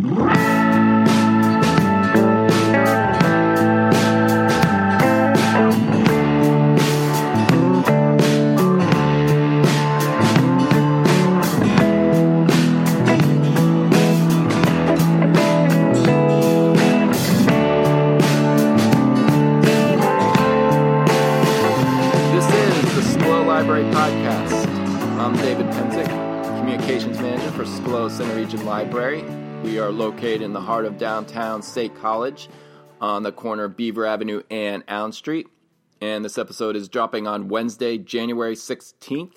located 0.00 0.47
of 30.88 30.96
downtown 30.96 31.60
State 31.60 31.94
College 31.94 32.48
on 32.98 33.22
the 33.22 33.30
corner 33.30 33.64
of 33.64 33.76
Beaver 33.76 34.06
Avenue 34.06 34.42
and 34.50 34.82
Allen 34.88 35.12
Street. 35.12 35.46
And 36.00 36.24
this 36.24 36.38
episode 36.38 36.76
is 36.76 36.88
dropping 36.88 37.26
on 37.26 37.48
Wednesday, 37.48 37.98
January 37.98 38.54
16th. 38.54 39.36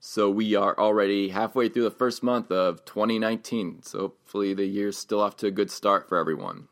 So 0.00 0.30
we 0.30 0.54
are 0.54 0.76
already 0.78 1.28
halfway 1.28 1.68
through 1.68 1.82
the 1.82 1.90
first 1.90 2.22
month 2.22 2.50
of 2.50 2.82
2019. 2.86 3.82
So 3.82 3.98
hopefully 3.98 4.54
the 4.54 4.64
year's 4.64 4.96
still 4.96 5.20
off 5.20 5.36
to 5.38 5.48
a 5.48 5.50
good 5.50 5.70
start 5.70 6.08
for 6.08 6.16
everyone. 6.16 6.68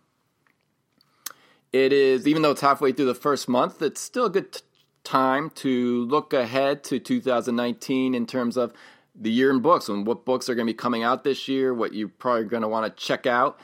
It 1.71 1.93
is, 1.93 2.27
even 2.27 2.41
though 2.41 2.53
it's 2.53 2.63
halfway 2.63 2.93
through 2.93 3.07
the 3.07 3.15
first 3.15 3.47
month, 3.47 3.83
it's 3.83 4.01
still 4.01 4.25
a 4.25 4.31
good 4.31 4.53
t- 4.53 4.61
time 5.03 5.51
to 5.57 6.07
look 6.07 6.33
ahead 6.33 6.83
to 6.85 6.99
2019 6.99 8.15
in 8.15 8.27
terms 8.27 8.57
of 8.57 8.73
the 9.15 9.31
year 9.31 9.51
in 9.51 9.61
books 9.61 9.91
and 9.91 10.07
what 10.07 10.25
books 10.25 10.49
are 10.49 10.55
going 10.55 10.67
to 10.67 10.73
be 10.73 10.77
coming 10.77 11.03
out 11.03 11.25
this 11.25 11.47
year, 11.47 11.75
what 11.75 11.93
you're 11.93 12.09
probably 12.09 12.45
going 12.45 12.63
to 12.63 12.69
want 12.69 12.87
to 12.87 13.05
check 13.05 13.27
out. 13.27 13.61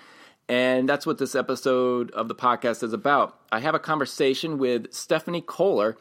And 0.51 0.89
that's 0.89 1.07
what 1.07 1.19
this 1.19 1.37
episode 1.37 2.11
of 2.11 2.27
the 2.27 2.35
podcast 2.35 2.83
is 2.83 2.93
about. 2.93 3.39
I 3.53 3.61
have 3.61 3.77
a 3.77 3.79
conversation 3.79 4.59
with 4.59 4.93
Stephanie 4.93 5.43
Koehler. 5.43 5.95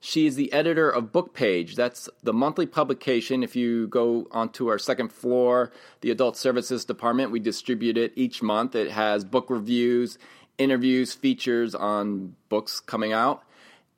She 0.00 0.26
is 0.26 0.36
the 0.36 0.50
editor 0.54 0.88
of 0.88 1.12
Book 1.12 1.34
Page. 1.34 1.76
That's 1.76 2.08
the 2.22 2.32
monthly 2.32 2.64
publication. 2.64 3.42
If 3.42 3.56
you 3.56 3.88
go 3.88 4.26
onto 4.30 4.68
our 4.68 4.78
second 4.78 5.12
floor, 5.12 5.70
the 6.00 6.10
Adult 6.10 6.38
Services 6.38 6.86
Department, 6.86 7.30
we 7.30 7.40
distribute 7.40 7.98
it 7.98 8.14
each 8.16 8.40
month. 8.40 8.74
It 8.74 8.90
has 8.90 9.22
book 9.22 9.50
reviews, 9.50 10.16
interviews, 10.56 11.12
features 11.12 11.74
on 11.74 12.36
books 12.48 12.80
coming 12.80 13.12
out. 13.12 13.42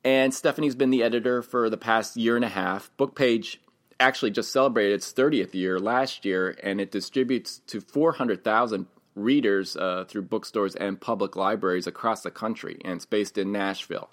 And 0.03 0.33
Stephanie's 0.33 0.75
been 0.75 0.89
the 0.89 1.01
editor 1.01 1.41
for 1.41 1.69
the 1.69 1.77
past 1.77 2.17
year 2.17 2.35
and 2.35 2.43
a 2.43 2.49
half. 2.49 2.91
Book 2.97 3.15
Page 3.15 3.61
actually 4.01 4.31
just 4.31 4.51
celebrated 4.51 4.95
its 4.95 5.13
30th 5.13 5.53
year 5.53 5.79
last 5.79 6.25
year, 6.25 6.57
and 6.61 6.81
it 6.81 6.91
distributes 6.91 7.59
to 7.67 7.79
400,000 7.79 8.87
readers 9.15 9.75
uh, 9.75 10.05
through 10.07 10.23
bookstores 10.23 10.75
and 10.75 10.99
public 10.99 11.35
libraries 11.35 11.87
across 11.87 12.21
the 12.21 12.31
country, 12.31 12.79
and 12.83 12.95
it's 12.95 13.05
based 13.05 13.37
in 13.37 13.51
Nashville. 13.51 14.09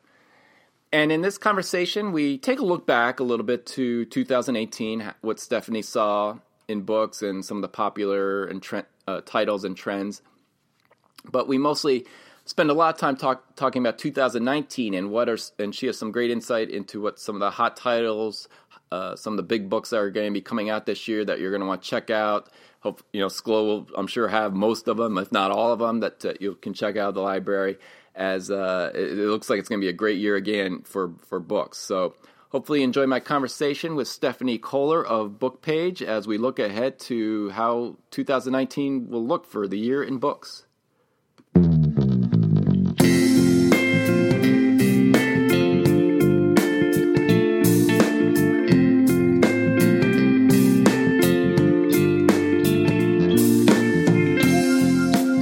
And 0.92 1.12
in 1.12 1.22
this 1.22 1.38
conversation, 1.38 2.12
we 2.12 2.36
take 2.36 2.58
a 2.58 2.64
look 2.64 2.86
back 2.86 3.20
a 3.20 3.24
little 3.24 3.46
bit 3.46 3.64
to 3.66 4.04
2018, 4.06 5.12
what 5.20 5.38
Stephanie 5.38 5.82
saw 5.82 6.38
in 6.66 6.82
books 6.82 7.22
and 7.22 7.44
some 7.44 7.58
of 7.58 7.62
the 7.62 7.68
popular 7.68 8.44
and 8.44 8.64
uh, 9.06 9.20
titles 9.24 9.64
and 9.64 9.76
trends. 9.76 10.22
But 11.30 11.46
we 11.46 11.58
mostly 11.58 12.06
spend 12.44 12.70
a 12.70 12.74
lot 12.74 12.94
of 12.94 13.00
time 13.00 13.16
talk, 13.16 13.54
talking 13.54 13.82
about 13.82 13.98
2019 13.98 14.94
and 14.94 15.10
what 15.10 15.28
are 15.28 15.38
and 15.58 15.74
she 15.74 15.86
has 15.86 15.98
some 15.98 16.10
great 16.10 16.30
insight 16.30 16.70
into 16.70 17.00
what 17.00 17.18
some 17.18 17.36
of 17.36 17.40
the 17.40 17.50
hot 17.50 17.76
titles, 17.76 18.48
uh, 18.92 19.16
some 19.16 19.34
of 19.34 19.36
the 19.36 19.42
big 19.42 19.68
books 19.68 19.90
that 19.90 19.98
are 19.98 20.10
going 20.10 20.26
to 20.26 20.32
be 20.32 20.40
coming 20.40 20.70
out 20.70 20.86
this 20.86 21.06
year 21.06 21.24
that 21.24 21.38
you're 21.38 21.50
going 21.50 21.60
to 21.60 21.66
want 21.66 21.82
to 21.82 21.88
check 21.88 22.10
out. 22.10 22.48
Hope 22.80 23.02
you 23.12 23.20
know 23.20 23.28
Schlow 23.28 23.66
will, 23.66 23.86
I'm 23.96 24.06
sure, 24.06 24.28
have 24.28 24.54
most 24.54 24.88
of 24.88 24.96
them, 24.96 25.18
if 25.18 25.30
not 25.30 25.50
all 25.50 25.72
of 25.72 25.78
them, 25.78 26.00
that 26.00 26.24
uh, 26.24 26.34
you 26.40 26.54
can 26.54 26.74
check 26.74 26.96
out 26.96 27.14
the 27.14 27.20
library. 27.20 27.78
As 28.14 28.50
uh, 28.50 28.90
it, 28.94 29.18
it, 29.18 29.26
looks 29.26 29.48
like 29.48 29.58
it's 29.58 29.68
going 29.68 29.80
to 29.80 29.84
be 29.84 29.90
a 29.90 29.94
great 29.94 30.18
year 30.18 30.36
again 30.36 30.82
for 30.82 31.12
for 31.26 31.38
books. 31.38 31.78
So 31.78 32.14
hopefully, 32.48 32.80
you 32.80 32.84
enjoy 32.84 33.06
my 33.06 33.20
conversation 33.20 33.94
with 33.94 34.08
Stephanie 34.08 34.58
Koehler 34.58 35.04
of 35.04 35.38
Bookpage 35.38 36.02
as 36.02 36.26
we 36.26 36.38
look 36.38 36.58
ahead 36.58 36.98
to 37.00 37.50
how 37.50 37.96
2019 38.10 39.08
will 39.08 39.24
look 39.24 39.46
for 39.46 39.68
the 39.68 39.78
year 39.78 40.02
in 40.02 40.18
books. 40.18 40.64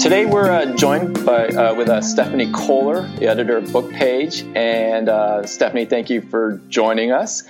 Today 0.08 0.24
we're 0.24 0.50
uh, 0.50 0.74
joined 0.74 1.22
by 1.26 1.48
uh, 1.48 1.74
with 1.74 1.90
uh, 1.90 2.00
Stephanie 2.00 2.46
Koehler, 2.46 3.14
the 3.18 3.26
editor 3.26 3.58
of 3.58 3.64
Bookpage, 3.64 4.56
and 4.56 5.06
uh, 5.06 5.44
Stephanie, 5.44 5.84
thank 5.84 6.08
you 6.08 6.22
for 6.22 6.62
joining 6.70 7.12
us. 7.12 7.42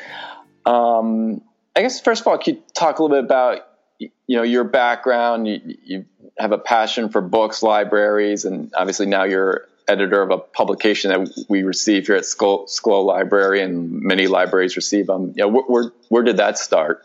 Um, 0.66 1.40
I 1.76 1.82
guess 1.82 2.00
first 2.00 2.22
of 2.22 2.26
all, 2.26 2.36
could 2.36 2.56
you 2.56 2.62
talk 2.74 2.98
a 2.98 3.02
little 3.04 3.16
bit 3.16 3.24
about 3.24 3.60
you 4.00 4.10
know 4.26 4.42
your 4.42 4.64
background? 4.64 5.46
You, 5.46 5.60
you, 5.84 6.04
have 6.36 6.50
a 6.50 6.58
passion 6.58 7.10
for 7.10 7.20
books, 7.20 7.62
libraries, 7.62 8.44
and 8.44 8.74
obviously 8.76 9.06
now 9.06 9.22
you're 9.22 9.68
editor 9.86 10.20
of 10.20 10.32
a 10.32 10.38
publication 10.38 11.12
that 11.12 11.46
we 11.48 11.62
receive 11.62 12.08
here 12.08 12.16
at 12.16 12.24
Schlow, 12.24 13.04
Library, 13.04 13.62
and 13.62 14.02
many 14.02 14.26
libraries 14.26 14.74
receive 14.74 15.06
them. 15.06 15.32
You 15.36 15.48
know, 15.48 15.62
where, 15.68 15.92
where 16.08 16.24
did 16.24 16.38
that 16.38 16.58
start? 16.58 17.04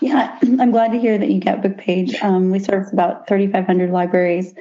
Yeah, 0.00 0.38
I'm 0.42 0.70
glad 0.70 0.92
to 0.92 0.98
hear 0.98 1.18
that 1.18 1.30
you 1.30 1.40
get 1.40 1.62
Bookpage. 1.62 2.22
Um, 2.22 2.50
we 2.50 2.58
serve 2.58 2.92
about 2.92 3.28
3,500 3.28 3.90
libraries 3.90 4.54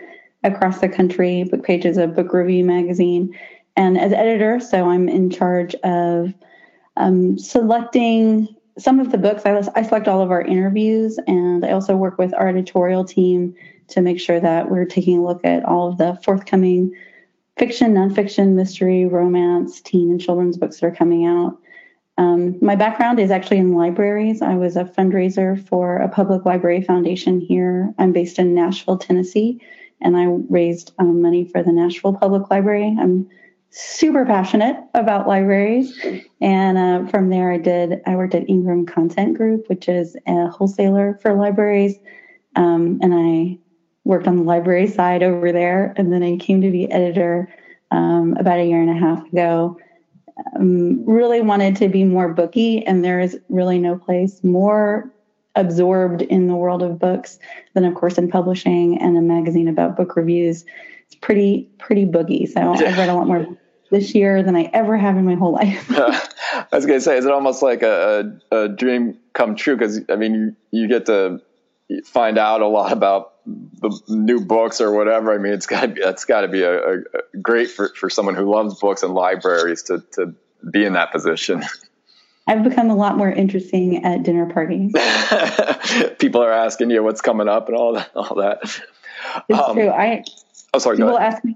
across 0.44 0.80
the 0.80 0.90
country. 0.90 1.46
Bookpage 1.52 1.86
is 1.86 1.98
a 1.98 2.08
book 2.08 2.34
review 2.34 2.64
magazine. 2.64 3.38
And 3.76 3.98
as 3.98 4.12
editor, 4.12 4.60
so 4.60 4.90
I'm 4.90 5.08
in 5.08 5.30
charge 5.30 5.76
of 5.84 6.34
um, 6.98 7.38
selecting 7.38 8.48
some 8.78 9.00
of 9.00 9.12
the 9.12 9.18
books. 9.18 9.44
I, 9.46 9.62
I 9.76 9.84
select 9.84 10.08
all 10.08 10.22
of 10.22 10.32
our 10.32 10.42
interviews, 10.42 11.20
and 11.28 11.66
I 11.66 11.72
also 11.72 11.96
work 11.96 12.18
with 12.18 12.34
our 12.34 12.48
editorial 12.48 13.06
team 13.06 13.56
to 13.90 14.02
make 14.02 14.20
sure 14.20 14.40
that 14.40 14.70
we're 14.70 14.86
taking 14.86 15.20
a 15.20 15.24
look 15.24 15.44
at 15.44 15.66
all 15.66 15.90
of 15.90 15.98
the 15.98 16.20
forthcoming 16.24 16.94
fiction, 17.58 17.94
nonfiction, 17.94 18.54
mystery, 18.54 19.06
romance, 19.06 19.82
teen, 19.82 20.12
and 20.12 20.22
children's 20.22 20.58
books 20.58 20.80
that 20.80 20.88
are 20.88 20.96
coming 20.96 21.26
out. 21.26 21.58
Um, 22.20 22.58
my 22.62 22.76
background 22.76 23.18
is 23.18 23.32
actually 23.32 23.60
in 23.60 23.72
libraries. 23.72 24.42
I 24.42 24.56
was 24.56 24.76
a 24.76 24.84
fundraiser 24.84 25.66
for 25.70 25.96
a 25.96 26.10
public 26.10 26.44
library 26.44 26.82
foundation 26.82 27.40
here. 27.40 27.94
I'm 27.98 28.12
based 28.12 28.40
in 28.40 28.54
Nashville, 28.54 28.98
Tennessee, 28.98 29.62
and 30.02 30.18
I 30.18 30.26
raised 30.50 30.92
um, 31.00 31.22
money 31.22 31.46
for 31.46 31.64
the 31.64 31.72
Nashville 31.72 32.14
Public 32.14 32.50
Library. 32.50 32.94
I'm 33.00 33.30
super 33.70 34.26
passionate 34.26 34.76
about 34.96 35.30
libraries, 35.30 35.98
and 36.42 36.78
uh, 36.78 37.10
from 37.10 37.30
there, 37.30 37.54
I 37.54 37.58
did. 37.58 38.02
I 38.06 38.18
worked 38.18 38.36
at 38.36 38.50
Ingram 38.50 38.86
Content 38.86 39.38
Group, 39.38 39.70
which 39.70 39.88
is 39.88 40.18
a 40.28 40.48
wholesaler 40.48 41.18
for 41.22 41.36
libraries, 41.36 41.96
um, 42.58 43.00
and 43.02 43.14
I 43.14 43.58
worked 44.04 44.28
on 44.28 44.36
the 44.36 44.44
library 44.44 44.88
side 44.88 45.24
over 45.24 45.54
there. 45.54 45.94
And 45.96 46.12
then 46.12 46.24
I 46.24 46.36
came 46.36 46.60
to 46.64 46.72
be 46.72 46.92
editor 46.92 47.48
um, 47.92 48.36
about 48.38 48.60
a 48.60 48.66
year 48.66 48.82
and 48.82 48.90
a 48.90 49.00
half 49.00 49.26
ago 49.32 49.78
um, 50.56 51.06
really 51.06 51.42
wanted 51.42 51.76
to 51.78 51.90
be 51.90 52.04
more 52.04 52.34
booky, 52.34 52.86
and 52.86 53.04
there 53.04 53.20
is 53.20 53.40
really 53.50 53.80
no 53.80 53.98
place 53.98 54.44
more 54.44 55.12
absorbed 55.56 56.22
in 56.22 56.48
the 56.48 56.56
world 56.56 56.84
of 56.84 57.00
books 57.00 57.40
than, 57.74 57.86
of 57.86 57.96
course, 57.96 58.18
in 58.18 58.30
publishing 58.30 59.00
and 59.02 59.18
a 59.18 59.22
magazine 59.22 59.68
about 59.68 59.98
book 59.98 60.16
reviews. 60.16 60.66
It's 61.08 61.16
pretty 61.16 61.70
pretty 61.80 62.06
boogie. 62.06 62.48
So 62.48 62.74
I've 62.74 62.98
read 62.98 63.10
a 63.10 63.16
lot 63.16 63.28
more 63.28 63.48
this 63.90 64.14
year 64.14 64.44
than 64.44 64.56
I 64.56 64.70
ever 64.74 64.98
have 64.98 65.18
in 65.18 65.26
my 65.26 65.36
whole 65.36 65.54
life. 65.54 65.90
uh, 65.92 66.12
I 66.72 66.76
was 66.76 66.86
going 66.86 67.00
to 67.00 67.04
say, 67.04 67.18
is 67.18 67.26
it 67.26 67.32
almost 67.32 67.64
like 67.64 67.82
a, 67.82 68.40
a, 68.52 68.58
a 68.58 68.70
dream 68.70 69.18
come 69.34 69.56
true? 69.56 69.76
Because 69.76 70.02
I 70.10 70.16
mean, 70.16 70.56
you, 70.72 70.82
you 70.82 70.88
get 70.88 71.08
to 71.08 71.42
find 72.06 72.38
out 72.38 72.62
a 72.62 72.68
lot 72.68 72.92
about 72.92 73.34
the 73.82 74.02
new 74.08 74.42
books 74.42 74.82
or 74.82 74.92
whatever. 74.92 75.34
I 75.34 75.38
mean, 75.38 75.54
it's 75.54 75.68
got 75.68 75.82
to 75.82 75.88
be 75.90 76.02
that's 76.02 76.26
got 76.26 76.42
to 76.42 76.48
be 76.48 76.64
a, 76.64 76.80
a, 76.80 76.98
great 77.42 77.72
for, 77.72 77.90
for 77.90 78.10
someone 78.10 78.36
who 78.36 78.50
loves 78.50 78.80
books 78.80 79.04
and 79.04 79.14
libraries 79.14 79.84
to 79.84 80.04
to 80.14 80.36
be 80.70 80.86
in 80.86 80.94
that 80.94 81.12
position. 81.12 81.64
I've 82.48 82.64
become 82.64 82.90
a 82.90 82.96
lot 82.96 83.16
more 83.16 83.30
interesting 83.30 84.04
at 84.04 84.24
dinner 84.24 84.52
parties. 84.52 84.92
people 86.18 86.42
are 86.42 86.52
asking 86.52 86.90
you 86.90 87.04
what's 87.04 87.22
coming 87.22 87.48
up 87.48 87.68
and 87.68 87.78
all 87.78 87.94
that. 87.94 88.12
All 88.16 88.36
that. 88.38 88.62
It's 89.48 89.60
um, 89.60 89.76
true. 89.76 89.90
I. 89.90 90.24
Oh, 90.74 90.80
sorry. 90.80 90.98
People 90.98 91.20
ask 91.20 91.44
me. 91.44 91.56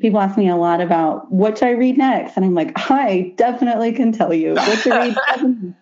People 0.00 0.20
ask 0.20 0.36
me 0.36 0.48
a 0.48 0.56
lot 0.56 0.80
about 0.80 1.32
what 1.32 1.58
should 1.58 1.68
I 1.68 1.70
read 1.72 1.98
next, 1.98 2.36
and 2.36 2.44
I'm 2.44 2.54
like, 2.54 2.72
I 2.90 3.32
definitely 3.36 3.92
can 3.92 4.12
tell 4.12 4.32
you 4.32 4.54
what 4.54 4.82
to 4.82 4.90
read. 4.90 5.74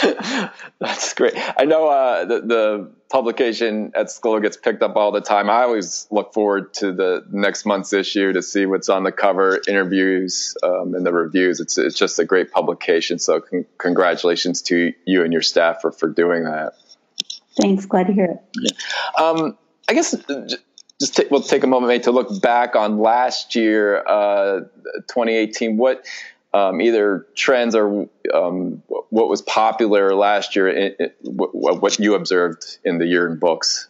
That's 0.78 1.14
great. 1.14 1.34
I 1.36 1.64
know 1.64 1.88
uh, 1.88 2.24
the, 2.24 2.40
the, 2.40 2.92
publication 3.12 3.92
at 3.94 4.06
Schlow 4.06 4.40
gets 4.40 4.56
picked 4.56 4.82
up 4.82 4.96
all 4.96 5.12
the 5.12 5.20
time. 5.20 5.50
I 5.50 5.64
always 5.64 6.08
look 6.10 6.32
forward 6.32 6.72
to 6.74 6.92
the 6.92 7.24
next 7.30 7.66
month's 7.66 7.92
issue 7.92 8.32
to 8.32 8.42
see 8.42 8.64
what's 8.64 8.88
on 8.88 9.04
the 9.04 9.12
cover, 9.12 9.60
interviews, 9.68 10.56
um, 10.62 10.94
and 10.94 11.04
the 11.04 11.12
reviews. 11.12 11.60
It's 11.60 11.76
it's 11.76 11.96
just 11.96 12.18
a 12.18 12.24
great 12.24 12.50
publication. 12.50 13.18
So 13.18 13.40
con- 13.40 13.66
congratulations 13.76 14.62
to 14.62 14.94
you 15.04 15.22
and 15.22 15.32
your 15.32 15.42
staff 15.42 15.82
for 15.82 15.92
for 15.92 16.08
doing 16.08 16.44
that. 16.44 16.72
Thanks. 17.60 17.84
Glad 17.84 18.06
to 18.06 18.14
hear 18.14 18.40
it. 18.56 18.72
Um, 19.20 19.58
I 19.88 19.92
guess 19.92 20.16
just 20.98 21.16
take, 21.16 21.30
we'll 21.30 21.42
take 21.42 21.64
a 21.64 21.66
moment 21.66 21.88
maybe 21.88 22.04
to 22.04 22.12
look 22.12 22.40
back 22.40 22.74
on 22.76 22.98
last 22.98 23.54
year, 23.54 24.02
uh, 24.06 24.60
2018. 25.08 25.76
What 25.76 26.06
um, 26.54 26.80
either 26.80 27.26
trends 27.34 27.74
or 27.74 28.08
um, 28.32 28.82
what 28.86 29.28
was 29.28 29.42
popular 29.42 30.14
last 30.14 30.54
year, 30.54 30.94
what, 31.22 31.98
you 31.98 32.14
observed 32.14 32.78
in 32.84 32.98
the 32.98 33.06
year 33.06 33.26
in 33.26 33.38
books? 33.38 33.88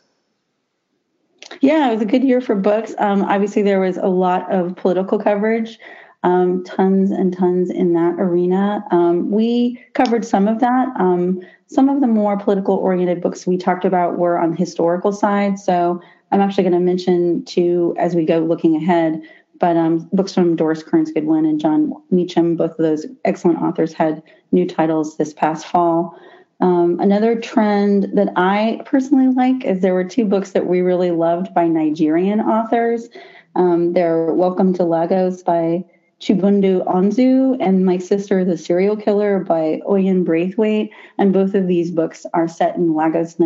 Yeah, 1.61 1.91
it 1.91 1.95
was 1.95 2.03
a 2.03 2.07
good 2.07 2.25
year 2.25 2.41
for 2.41 2.55
books. 2.55 2.95
Um, 2.99 3.23
obviously, 3.25 3.63
there 3.63 3.81
was 3.81 3.97
a 3.97 4.07
lot 4.07 4.51
of 4.53 4.77
political 4.77 5.19
coverage, 5.19 5.79
um, 6.23 6.65
tons 6.65 7.11
and 7.11 7.37
tons 7.37 7.71
in 7.71 7.93
that 7.95 8.15
arena. 8.19 8.85
Um, 8.91 9.31
we 9.31 9.85
covered 9.95 10.25
some 10.25 10.49
of 10.49 10.61
that. 10.61 10.89
Um, 10.99 11.43
some 11.67 11.89
of 11.89 12.01
the 12.01 12.07
more 12.07 12.39
political 12.39 12.77
oriented 12.77 13.21
books 13.21 13.47
we 13.47 13.57
talked 13.57 13.85
about 13.85 14.19
were 14.19 14.39
on 14.39 14.51
the 14.51 14.57
historical 14.57 15.13
side. 15.13 15.59
So 15.59 16.01
I'm 16.31 16.41
actually 16.41 16.65
going 16.65 16.75
to 16.75 16.81
mention 16.81 17.45
two 17.45 17.95
as 17.99 18.15
we 18.15 18.25
go 18.25 18.39
looking 18.39 18.77
ahead. 18.77 19.23
But 19.63 19.77
um, 19.77 20.09
books 20.13 20.35
from 20.35 20.57
Doris 20.57 20.83
Kearns 20.83 21.13
Goodwin 21.13 21.47
and 21.47 21.61
Jon 21.61 21.93
Meacham, 22.11 22.57
both 22.57 22.73
of 22.73 22.79
those 22.79 23.07
excellent 23.25 23.63
authors, 23.63 23.93
had 23.93 24.21
new 24.51 24.67
titles 24.67 25.17
this 25.17 25.33
past 25.33 25.67
fall. 25.67 26.19
Um, 26.59 26.99
another 26.99 27.41
trend 27.41 28.09
that 28.15 28.33
I 28.35 28.83
personally 28.85 29.29
like 29.29 29.65
is 29.65 29.81
there 29.81 29.95
were 29.95 30.03
two 30.03 30.25
books 30.25 30.51
that 30.51 30.67
we 30.67 30.81
really 30.81 31.13
loved 31.13 31.55
by 31.55 31.69
Nigerian 31.69 32.41
authors. 32.41 33.09
Um, 33.55 33.93
they're 33.93 34.33
Welcome 34.33 34.75
to 34.75 34.85
Lagos 34.85 35.45
by 35.45 35.85
Chibundu 36.21 36.85
Onuzo 36.85 37.57
and 37.61 37.87
My 37.87 37.99
Sister 37.99 38.45
the 38.45 38.59
Serial 38.59 38.97
Killer 38.97 39.39
by 39.39 39.81
Oyen 39.89 40.25
Braithwaite. 40.25 40.91
And 41.19 41.33
both 41.33 41.55
of 41.55 41.69
these 41.69 41.93
books 41.93 42.27
are 42.35 42.49
set 42.49 42.75
in 42.75 42.97
Lagos, 42.97 43.37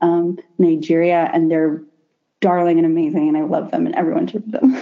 um, 0.00 0.38
Nigeria, 0.56 1.30
and 1.34 1.50
they're 1.50 1.82
darling 2.44 2.76
and 2.76 2.84
amazing, 2.84 3.26
and 3.26 3.38
I 3.38 3.40
love 3.40 3.70
them, 3.70 3.86
and 3.86 3.94
everyone 3.94 4.26
should 4.26 4.52
them. 4.52 4.72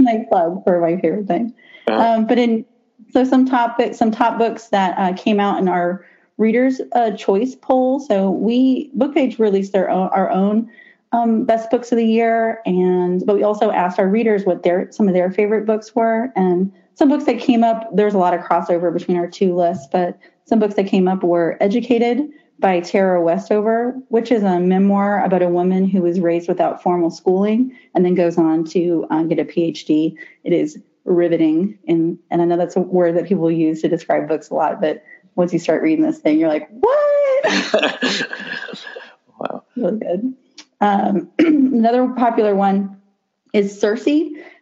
my 0.00 0.24
plug 0.30 0.64
for 0.64 0.80
my 0.80 0.98
favorite 0.98 1.26
thing. 1.26 1.54
Uh-huh. 1.86 2.02
Um, 2.02 2.26
but 2.26 2.38
in 2.38 2.64
so 3.12 3.24
some 3.24 3.44
topics, 3.44 3.98
some 3.98 4.10
top 4.10 4.38
books 4.38 4.68
that 4.68 4.98
uh, 4.98 5.12
came 5.12 5.38
out 5.38 5.58
in 5.58 5.68
our 5.68 6.04
readers' 6.38 6.80
uh, 6.92 7.10
choice 7.10 7.54
poll. 7.54 8.00
So 8.00 8.30
we 8.30 8.90
Bookpage 8.96 9.38
released 9.38 9.72
their 9.72 9.90
own, 9.90 10.08
our 10.08 10.30
own 10.30 10.70
um, 11.12 11.44
best 11.44 11.70
books 11.70 11.92
of 11.92 11.98
the 11.98 12.06
year, 12.06 12.62
and 12.64 13.24
but 13.26 13.36
we 13.36 13.42
also 13.42 13.70
asked 13.70 13.98
our 13.98 14.08
readers 14.08 14.46
what 14.46 14.62
their 14.62 14.90
some 14.90 15.08
of 15.08 15.14
their 15.14 15.30
favorite 15.30 15.66
books 15.66 15.94
were, 15.94 16.32
and 16.34 16.72
some 16.94 17.10
books 17.10 17.24
that 17.24 17.38
came 17.38 17.62
up. 17.62 17.94
There's 17.94 18.14
a 18.14 18.18
lot 18.18 18.32
of 18.32 18.40
crossover 18.40 18.90
between 18.90 19.18
our 19.18 19.28
two 19.28 19.54
lists, 19.54 19.86
but 19.92 20.18
some 20.46 20.58
books 20.58 20.76
that 20.76 20.86
came 20.86 21.06
up 21.06 21.22
were 21.22 21.58
Educated 21.60 22.30
by 22.58 22.80
Tara 22.80 23.20
Westover, 23.22 23.94
which 24.08 24.30
is 24.30 24.42
a 24.42 24.60
memoir 24.60 25.24
about 25.24 25.42
a 25.42 25.48
woman 25.48 25.88
who 25.88 26.02
was 26.02 26.20
raised 26.20 26.48
without 26.48 26.82
formal 26.82 27.10
schooling 27.10 27.76
and 27.94 28.04
then 28.04 28.14
goes 28.14 28.38
on 28.38 28.64
to 28.66 29.06
uh, 29.10 29.22
get 29.24 29.38
a 29.38 29.44
PhD. 29.44 30.16
It 30.44 30.52
is 30.52 30.78
riveting, 31.04 31.78
and 31.86 32.18
and 32.30 32.40
I 32.40 32.44
know 32.44 32.56
that's 32.56 32.76
a 32.76 32.80
word 32.80 33.16
that 33.16 33.26
people 33.26 33.50
use 33.50 33.82
to 33.82 33.88
describe 33.88 34.28
books 34.28 34.50
a 34.50 34.54
lot, 34.54 34.80
but 34.80 35.04
once 35.34 35.52
you 35.52 35.58
start 35.58 35.82
reading 35.82 36.04
this 36.04 36.18
thing, 36.18 36.38
you're 36.38 36.48
like, 36.48 36.68
what? 36.70 37.44
wow, 39.38 39.64
really 39.76 39.98
good. 39.98 40.34
Um, 40.80 41.30
another 41.38 42.08
popular 42.08 42.54
one 42.54 43.00
is 43.52 43.78
Circe 43.78 44.08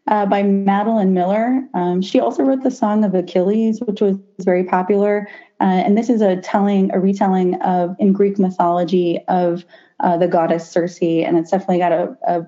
uh, 0.08 0.26
by 0.26 0.42
Madeline 0.42 1.14
Miller. 1.14 1.62
Um, 1.74 2.02
she 2.02 2.20
also 2.20 2.42
wrote 2.42 2.62
the 2.62 2.70
Song 2.70 3.04
of 3.04 3.14
Achilles, 3.14 3.80
which 3.80 4.00
was 4.00 4.16
very 4.40 4.64
popular. 4.64 5.28
Uh, 5.62 5.80
and 5.86 5.96
this 5.96 6.10
is 6.10 6.20
a 6.20 6.36
telling, 6.40 6.92
a 6.92 6.98
retelling 6.98 7.54
of 7.62 7.94
in 8.00 8.12
Greek 8.12 8.36
mythology 8.36 9.20
of 9.28 9.64
uh, 10.00 10.16
the 10.16 10.26
goddess 10.26 10.68
Circe, 10.68 11.00
and 11.00 11.38
it's 11.38 11.52
definitely 11.52 11.78
got 11.78 11.92
a, 11.92 12.16
a, 12.26 12.46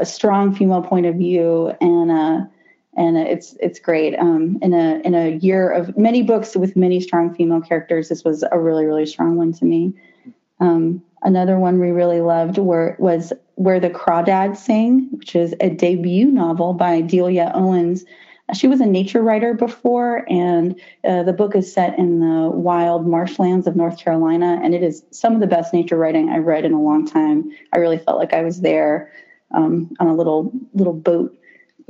a 0.00 0.04
strong 0.04 0.52
female 0.52 0.82
point 0.82 1.06
of 1.06 1.14
view, 1.14 1.72
and 1.80 2.10
uh, 2.10 2.44
and 2.96 3.16
it's 3.16 3.56
it's 3.60 3.78
great. 3.78 4.18
Um, 4.18 4.58
in 4.62 4.74
a 4.74 5.00
in 5.04 5.14
a 5.14 5.36
year 5.36 5.70
of 5.70 5.96
many 5.96 6.22
books 6.22 6.56
with 6.56 6.74
many 6.74 7.00
strong 7.00 7.32
female 7.32 7.60
characters, 7.60 8.08
this 8.08 8.24
was 8.24 8.44
a 8.50 8.58
really 8.58 8.84
really 8.84 9.06
strong 9.06 9.36
one 9.36 9.52
to 9.52 9.64
me. 9.64 9.94
Um, 10.58 11.04
another 11.22 11.60
one 11.60 11.78
we 11.78 11.90
really 11.90 12.20
loved 12.20 12.58
were, 12.58 12.96
was 12.98 13.32
Where 13.54 13.78
the 13.78 13.90
Crawdads 13.90 14.56
Sing, 14.56 15.08
which 15.12 15.36
is 15.36 15.54
a 15.60 15.70
debut 15.70 16.26
novel 16.26 16.74
by 16.74 17.00
Delia 17.00 17.52
Owens. 17.54 18.04
She 18.54 18.68
was 18.68 18.80
a 18.80 18.86
nature 18.86 19.22
writer 19.22 19.54
before, 19.54 20.24
and 20.28 20.80
uh, 21.04 21.24
the 21.24 21.32
book 21.32 21.56
is 21.56 21.72
set 21.72 21.98
in 21.98 22.20
the 22.20 22.48
wild 22.48 23.06
marshlands 23.06 23.66
of 23.66 23.74
North 23.74 23.98
Carolina, 23.98 24.60
and 24.62 24.72
it 24.72 24.84
is 24.84 25.02
some 25.10 25.34
of 25.34 25.40
the 25.40 25.48
best 25.48 25.74
nature 25.74 25.96
writing 25.96 26.28
I've 26.28 26.44
read 26.44 26.64
in 26.64 26.72
a 26.72 26.80
long 26.80 27.06
time. 27.06 27.50
I 27.72 27.78
really 27.78 27.98
felt 27.98 28.18
like 28.18 28.32
I 28.32 28.42
was 28.42 28.60
there 28.60 29.10
um, 29.52 29.90
on 29.98 30.06
a 30.06 30.14
little 30.14 30.52
little 30.74 30.92
boat 30.92 31.36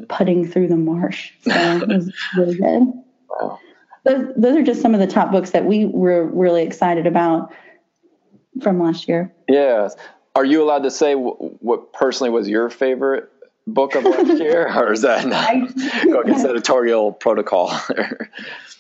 putting 0.09 0.47
through 0.47 0.69
the 0.69 0.77
marsh. 0.77 1.33
So 1.43 1.51
it 1.53 1.89
was 1.89 2.13
really 2.37 2.55
good. 2.59 2.93
Wow. 3.29 3.59
Those, 4.05 4.33
those 4.37 4.57
are 4.57 4.63
just 4.63 4.81
some 4.81 4.95
of 4.95 5.01
the 5.01 5.07
top 5.07 5.33
books 5.33 5.51
that 5.51 5.65
we 5.65 5.85
were 5.85 6.25
really 6.25 6.63
excited 6.63 7.07
about 7.07 7.53
from 8.63 8.81
last 8.81 9.09
year. 9.09 9.35
Yes. 9.49 9.97
Are 10.37 10.45
you 10.45 10.63
allowed 10.63 10.85
to 10.85 10.91
say 10.91 11.15
what 11.15 11.93
personally 11.93 12.31
was 12.31 12.49
your 12.49 12.71
favorite 12.71 13.31
book 13.67 13.95
of 13.95 14.05
last 14.05 14.39
year, 14.39 14.73
or 14.75 14.93
is 14.93 15.03
that 15.03 15.27
not 15.27 15.75
go 16.05 16.21
against 16.21 16.45
editorial 16.47 17.13
protocol? 17.13 17.71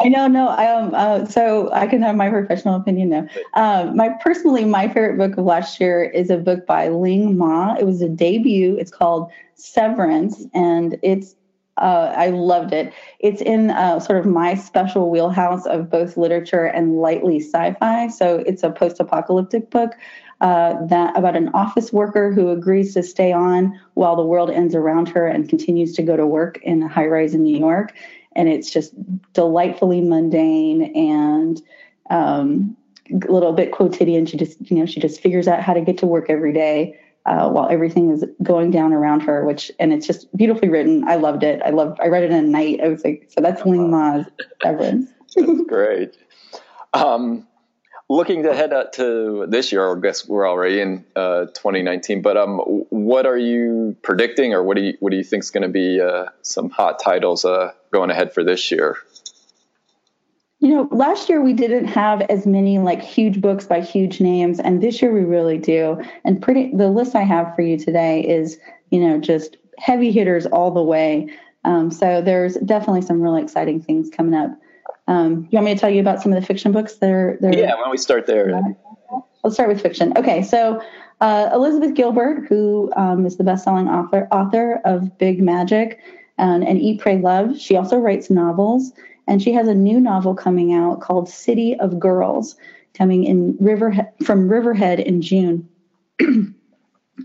I 0.00 0.09
know, 0.09 0.27
no. 0.27 0.49
I 0.49 0.73
um, 0.73 0.94
uh, 0.94 1.27
so 1.27 1.71
I 1.73 1.87
can 1.87 2.03
have 2.03 2.17
my 2.17 2.31
professional 2.31 2.77
opinion 2.77 3.09
now. 3.09 3.29
Um, 3.55 3.97
my 3.97 4.11
personally, 4.23 4.65
my 4.65 4.88
favorite 4.88 5.19
book 5.19 5.38
of 5.38 5.44
last 5.44 5.81
year 5.81 6.05
is 6.05 6.31
a 6.31 6.37
book 6.37 6.67
by 6.67 6.88
Ling 6.88 7.37
Ma. 7.37 7.75
It 7.79 7.85
was 7.85 8.03
a 8.03 8.09
debut. 8.09 8.77
It's 8.77 8.91
called 8.91 9.31
Severance, 9.55 10.44
and 10.55 10.99
it's 11.03 11.35
uh, 11.78 12.12
I 12.17 12.31
loved 12.31 12.73
it. 12.73 12.93
It's 13.20 13.43
in 13.43 13.70
uh, 13.70 14.00
sort 14.00 14.19
of 14.19 14.26
my 14.26 14.55
special 14.55 15.11
wheelhouse 15.11 15.67
of 15.67 15.90
both 15.90 16.17
literature 16.17 16.64
and 16.64 16.96
lightly 17.00 17.40
sci-fi. 17.40 18.08
So 18.08 18.43
it's 18.46 18.62
a 18.62 18.70
post-apocalyptic 18.70 19.70
book 19.70 19.93
uh, 20.40 20.84
that 20.87 21.17
about 21.17 21.37
an 21.37 21.49
office 21.55 21.93
worker 21.93 22.32
who 22.32 22.50
agrees 22.50 22.94
to 22.94 23.02
stay 23.02 23.32
on 23.32 23.78
while 23.94 24.17
the 24.17 24.25
world 24.25 24.50
ends 24.50 24.75
around 24.75 25.08
her 25.08 25.26
and 25.26 25.49
continues 25.49 25.94
to 25.94 26.02
go 26.02 26.17
to 26.17 26.26
work 26.26 26.58
in 26.62 26.82
a 26.82 26.88
high 26.88 27.06
rise 27.06 27.34
in 27.34 27.43
New 27.43 27.58
York. 27.58 27.94
And 28.34 28.49
it's 28.49 28.70
just 28.70 28.93
delightfully 29.32 30.02
mundane 30.02 30.94
and 30.94 31.62
um, 32.11 32.76
a 33.11 33.32
little 33.32 33.52
bit 33.52 33.72
quotidian. 33.72 34.26
She 34.26 34.37
just, 34.37 34.70
you 34.70 34.76
know, 34.76 34.87
she 34.87 35.00
just 35.00 35.20
figures 35.20 35.49
out 35.49 35.62
how 35.62 35.72
to 35.72 35.81
get 35.81 35.99
to 35.99 36.06
work 36.06 36.29
every 36.29 36.52
day. 36.52 36.99
Uh, 37.26 37.50
while 37.50 37.69
everything 37.69 38.11
is 38.11 38.25
going 38.40 38.70
down 38.70 38.93
around 38.93 39.19
her, 39.19 39.44
which 39.44 39.72
and 39.81 39.93
it's 39.93 40.06
just 40.06 40.34
beautifully 40.36 40.69
written. 40.69 41.03
I 41.08 41.17
loved 41.17 41.43
it. 41.43 41.60
I 41.60 41.70
loved. 41.70 41.98
I 42.01 42.06
read 42.06 42.22
it 42.22 42.31
in 42.31 42.36
a 42.36 42.43
night. 42.43 42.79
I 42.81 42.86
was 42.86 43.03
like, 43.03 43.29
so 43.31 43.41
that's 43.41 43.67
Ling 43.67 43.91
Ma's 43.91 44.27
Severance. 44.62 45.10
that's 45.34 45.62
great. 45.62 46.17
Um, 46.93 47.48
looking 48.08 48.46
ahead 48.46 48.70
to 48.93 49.46
this 49.48 49.72
year, 49.72 49.96
I 49.96 50.01
guess 50.01 50.29
we're 50.29 50.48
already 50.48 50.81
in 50.81 51.05
uh, 51.17 51.46
2019. 51.46 52.22
But 52.22 52.36
um, 52.36 52.58
what 52.58 53.27
are 53.27 53.36
you 53.36 53.96
predicting, 54.03 54.55
or 54.55 54.62
what 54.62 54.77
do 54.77 54.84
you 54.84 54.96
what 55.01 55.10
do 55.10 55.17
you 55.17 55.24
think 55.24 55.43
is 55.43 55.51
going 55.51 55.62
to 55.62 55.69
be 55.69 56.01
uh, 56.01 56.27
some 56.43 56.70
hot 56.70 57.01
titles 57.03 57.44
uh, 57.44 57.72
going 57.93 58.10
ahead 58.10 58.34
for 58.34 58.44
this 58.44 58.70
year? 58.70 58.96
You 60.60 60.70
know, 60.70 60.89
last 60.91 61.29
year 61.29 61.43
we 61.43 61.53
didn't 61.53 61.86
have 61.86 62.22
as 62.22 62.46
many 62.46 62.79
like 62.79 63.03
huge 63.03 63.41
books 63.41 63.67
by 63.67 63.81
huge 63.81 64.20
names, 64.20 64.58
and 64.58 64.82
this 64.82 65.03
year 65.03 65.13
we 65.13 65.25
really 65.25 65.58
do. 65.58 66.03
And 66.25 66.41
pretty 66.41 66.75
the 66.75 66.89
list 66.89 67.15
I 67.15 67.22
have 67.22 67.55
for 67.55 67.63
you 67.63 67.77
today 67.79 68.27
is 68.27 68.58
you 68.91 69.01
know 69.01 69.19
just 69.19 69.56
heavy 69.79 70.10
hitters 70.10 70.46
all 70.46 70.70
the 70.70 70.82
way. 70.82 71.29
Um, 71.65 71.91
so 71.91 72.22
there's 72.22 72.55
definitely 72.56 73.03
some 73.03 73.20
really 73.20 73.43
exciting 73.43 73.82
things 73.82 74.08
coming 74.08 74.34
up. 74.34 74.51
Um, 75.08 75.48
you 75.51 75.56
want 75.56 75.67
me 75.67 75.75
to 75.75 75.81
tell 75.81 75.91
you 75.91 76.01
about 76.01 76.22
some 76.22 76.32
of 76.32 76.41
the 76.41 76.46
fiction 76.46 76.72
books 76.72 76.94
that 76.94 77.10
are? 77.10 77.39
That 77.41 77.55
are 77.55 77.58
yeah, 77.58 77.75
why 77.75 77.82
don't 77.82 77.91
we 77.91 77.98
start 77.98 78.27
there? 78.27 78.51
Let's 79.44 79.56
start 79.56 79.69
with 79.69 79.81
fiction. 79.81 80.13
Okay, 80.17 80.43
so 80.43 80.81
uh, 81.20 81.51
Elizabeth 81.53 81.94
Gilbert, 81.94 82.46
who 82.48 82.93
um, 82.96 83.25
is 83.27 83.36
the 83.36 83.44
best-selling 83.44 83.89
author 83.89 84.29
author 84.31 84.81
of 84.84 85.17
Big 85.19 85.41
Magic 85.41 86.01
and, 86.39 86.67
and 86.67 86.81
Eat, 86.81 87.01
Pray, 87.01 87.19
Love, 87.19 87.58
she 87.58 87.77
also 87.77 87.98
writes 87.98 88.29
novels, 88.29 88.93
and 89.27 89.43
she 89.43 89.53
has 89.53 89.69
a 89.69 89.75
new 89.75 90.01
novel 90.01 90.35
coming 90.35 90.73
out 90.73 91.01
called 91.01 91.29
City 91.29 91.77
of 91.79 91.99
Girls, 91.99 92.56
coming 92.95 93.25
in 93.25 93.56
Riverhead 93.61 94.13
from 94.25 94.49
Riverhead 94.49 95.01
in 95.01 95.21
June. 95.21 95.69
and 96.21 96.55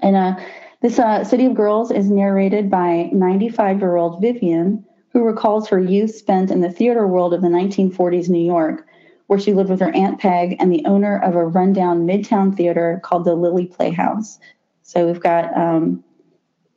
uh, 0.04 0.36
this 0.82 1.00
uh, 1.00 1.24
City 1.24 1.46
of 1.46 1.54
Girls 1.54 1.92
is 1.92 2.10
narrated 2.10 2.70
by 2.70 3.10
95-year-old 3.14 4.22
Vivian 4.22 4.84
who 5.14 5.24
recalls 5.24 5.68
her 5.68 5.80
youth 5.80 6.16
spent 6.16 6.52
in 6.52 6.62
the 6.62 6.72
theater 6.72 7.06
world 7.06 7.34
of 7.34 7.42
the 7.42 7.48
1940s 7.48 8.30
New 8.30 8.44
York, 8.44 8.88
where 9.28 9.40
she 9.40 9.54
lived 9.54 9.70
with 9.70 9.82
her 9.82 9.94
Aunt 9.94 10.20
Peg 10.20 10.56
and 10.60 10.72
the 10.72 10.86
owner 10.86 11.22
of 11.22 11.36
a 11.36 11.46
rundown 11.46 12.08
midtown 12.08 12.56
theater 12.56 13.00
called 13.04 13.26
the 13.26 13.36
Lily 13.36 13.66
Playhouse. 13.66 14.40
So 14.84 15.06
we've 15.06 15.22
got 15.22 15.56
um, 15.58 16.04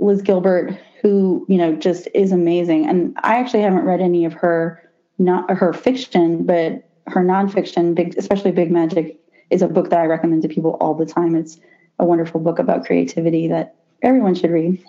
Liz 0.01 0.23
Gilbert, 0.23 0.79
who 1.01 1.45
you 1.49 1.57
know 1.59 1.75
just 1.75 2.09
is 2.15 2.33
amazing, 2.33 2.89
and 2.89 3.17
I 3.23 3.37
actually 3.37 3.63
haven't 3.63 3.85
read 3.85 4.01
any 4.01 4.25
of 4.25 4.33
her 4.35 4.81
not 5.19 5.51
her 5.51 5.73
fiction, 5.73 6.45
but 6.45 6.89
her 7.07 7.23
nonfiction, 7.23 7.95
big 7.95 8.17
especially 8.17 8.51
Big 8.51 8.71
Magic, 8.71 9.19
is 9.51 9.63
a 9.63 9.69
book 9.69 9.91
that 9.91 10.01
I 10.01 10.07
recommend 10.07 10.43
to 10.43 10.49
people 10.49 10.77
all 10.81 10.95
the 10.95 11.07
time. 11.07 11.35
It's 11.37 11.59
a 11.99 12.05
wonderful 12.05 12.41
book 12.41 12.59
about 12.59 12.85
creativity 12.85 13.49
that 13.49 13.77
everyone 14.03 14.35
should 14.35 14.51
read. 14.51 14.83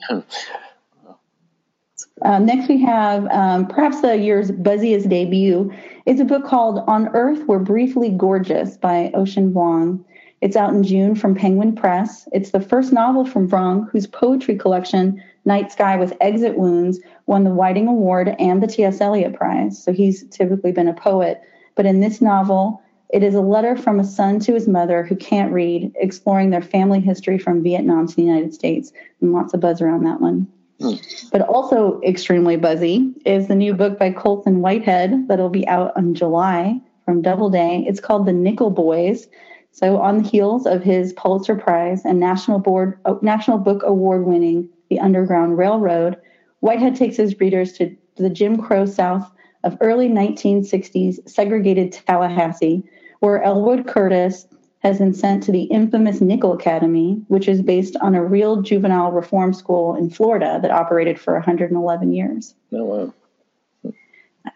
Uh, 2.22 2.39
next, 2.39 2.70
we 2.70 2.82
have 2.82 3.27
um, 3.27 3.67
perhaps 3.67 4.01
the 4.01 4.17
year's 4.17 4.51
buzziest 4.51 5.10
debut. 5.10 5.72
It's 6.05 6.22
a 6.22 6.25
book 6.25 6.46
called 6.46 6.84
On 6.88 7.10
Earth 7.10 7.46
We're 7.48 7.60
Briefly 7.60 8.10
Gorgeous 8.10 8.77
by 8.77 9.12
Ocean 9.13 9.53
Vuong. 9.53 10.03
It's 10.42 10.56
out 10.56 10.74
in 10.74 10.84
June 10.84 11.15
from 11.15 11.36
Penguin 11.36 11.75
Press. 11.75 12.27
It's 12.32 12.51
the 12.51 12.60
first 12.60 12.92
novel 12.92 13.25
from 13.25 13.48
Vuong, 13.50 13.89
whose 13.89 14.06
poetry 14.06 14.56
collection, 14.56 15.24
Night 15.46 15.72
Sky 15.72 15.96
with 15.96 16.13
Exit 16.22 16.58
Wounds, 16.58 17.00
won 17.25 17.44
the 17.44 17.54
Whiting 17.54 17.88
Award 17.88 18.36
and 18.39 18.62
the 18.62 18.68
T.S. 18.68 19.01
Eliot 19.01 19.34
Prize. 19.34 19.82
So 19.82 19.92
he's 19.92 20.27
typically 20.30 20.72
been 20.72 20.88
a 20.88 20.94
poet. 20.94 21.42
But 21.75 21.86
in 21.86 22.00
this 22.00 22.22
novel, 22.22 22.82
it 23.10 23.24
is 23.24 23.36
a 23.36 23.42
letter 23.42 23.77
from 23.77 24.00
a 24.00 24.04
son 24.04 24.39
to 24.42 24.54
his 24.54 24.68
mother 24.68 25.04
who 25.04 25.15
can't 25.15 25.54
read, 25.54 25.94
exploring 25.96 26.50
their 26.50 26.62
family 26.62 27.00
history 27.00 27.38
from 27.38 27.63
Vietnam 27.63 28.08
to 28.08 28.15
the 28.15 28.24
United 28.24 28.54
States. 28.54 28.92
And 29.22 29.32
lots 29.32 29.54
of 29.54 29.62
buzz 29.62 29.82
around 29.82 30.04
that 30.04 30.22
one. 30.22 30.48
Hmm. 30.82 30.96
But 31.32 31.42
also 31.42 32.01
extremely 32.01 32.58
buzzy 32.58 33.13
is 33.25 33.48
the 33.48 33.56
new 33.56 33.74
book 33.74 33.98
by 33.98 34.12
Colson 34.12 34.60
Whitehead 34.60 35.27
that'll 35.27 35.50
be 35.50 35.68
out 35.68 35.96
in 35.98 36.13
July 36.13 36.82
from 37.06 37.22
Doubleday. 37.22 37.86
It's 37.88 38.01
called 38.01 38.25
The 38.25 38.34
Nickel 38.34 38.72
Boys. 38.72 39.27
So, 39.75 39.98
on 39.98 40.20
the 40.20 40.29
heels 40.29 40.65
of 40.65 40.84
his 40.84 41.12
Pulitzer 41.12 41.53
Prize 41.53 42.05
and 42.05 42.17
National 42.17 42.60
Board 42.60 42.98
uh, 43.03 43.15
National 43.22 43.58
Book 43.58 43.84
Award 43.84 44.25
winning 44.25 44.70
The 44.89 45.01
Underground 45.01 45.58
Railroad, 45.58 46.15
Whitehead 46.62 46.96
takes 46.96 47.17
his 47.17 47.38
readers 47.41 47.74
to 47.74 47.94
the 48.15 48.29
Jim 48.29 48.55
Crow 48.55 48.86
South 48.86 49.29
of 49.65 49.77
early 49.82 50.08
1960s 50.08 51.27
segregated 51.27 51.91
Tallahassee, 51.91 52.84
where 53.20 53.44
Elwood 53.44 53.86
Curtis 53.86 54.48
has 54.79 55.00
been 55.00 55.13
sent 55.13 55.44
to 55.44 55.51
the 55.51 55.63
infamous 55.63 56.22
Nickel 56.22 56.53
Academy, 56.53 57.22
which 57.27 57.50
is 57.50 57.62
based 57.62 57.98
on 57.98 58.15
a 58.15 58.24
real 58.24 58.62
juvenile 58.62 59.12
reform 59.12 59.51
school 59.51 59.94
in 59.98 60.10
Florida 60.10 60.58
that 60.62 60.72
operated 60.72 61.20
for 61.20 61.34
111 61.34 62.13
years. 62.13 62.55
Oh, 62.72 62.86
wow. 62.86 63.13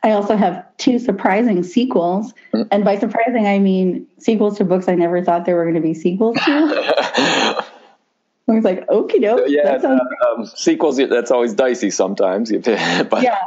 I 0.03 0.12
also 0.12 0.36
have 0.36 0.65
two 0.77 1.00
surprising 1.00 1.63
sequels. 1.63 2.34
Mm. 2.53 2.67
And 2.72 2.84
by 2.84 2.98
surprising, 2.98 3.48
I 3.48 3.60
mean 3.60 4.08
sequels 4.17 4.58
to 4.58 4.65
books 4.65 4.88
I 4.88 4.96
never 4.96 5.24
thought 5.24 5.46
there 5.46 5.55
were 5.55 5.63
going 5.63 5.75
to 5.75 5.81
be 5.81 5.93
sequels 5.93 6.38
to. 6.38 7.65
I 8.50 8.53
was 8.53 8.63
like, 8.63 8.88
okie 8.88 9.22
doke. 9.22 9.43
Yeah, 9.48 9.77
uh, 9.84 10.00
um, 10.27 10.46
sequels, 10.46 10.98
that's 10.98 11.29
always 11.29 11.53
dicey 11.53 11.91
sometimes. 11.91 12.51
but. 12.63 13.22
Yeah, 13.22 13.38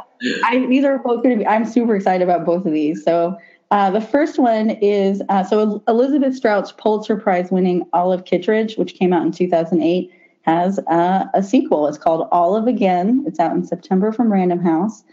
I, 0.45 0.65
these 0.69 0.85
are 0.85 0.97
both 0.97 1.23
going 1.23 1.37
to 1.37 1.43
be, 1.43 1.47
I'm 1.47 1.65
super 1.65 1.95
excited 1.95 2.23
about 2.23 2.45
both 2.45 2.65
of 2.65 2.71
these. 2.71 3.03
So 3.03 3.37
uh, 3.71 3.91
the 3.91 3.99
first 3.99 4.39
one 4.39 4.69
is 4.69 5.21
uh, 5.29 5.43
so 5.43 5.83
Elizabeth 5.87 6.35
Strout's 6.35 6.71
Pulitzer 6.71 7.17
Prize 7.17 7.51
winning 7.51 7.85
Olive 7.91 8.23
Kitteridge, 8.23 8.77
which 8.77 8.93
came 8.93 9.11
out 9.11 9.25
in 9.25 9.31
2008, 9.31 10.11
has 10.43 10.79
uh, 10.87 11.25
a 11.33 11.43
sequel. 11.43 11.87
It's 11.87 11.97
called 11.97 12.27
Olive 12.31 12.67
Again. 12.67 13.23
It's 13.27 13.39
out 13.39 13.55
in 13.55 13.65
September 13.65 14.11
from 14.11 14.31
Random 14.31 14.59
House. 14.59 15.03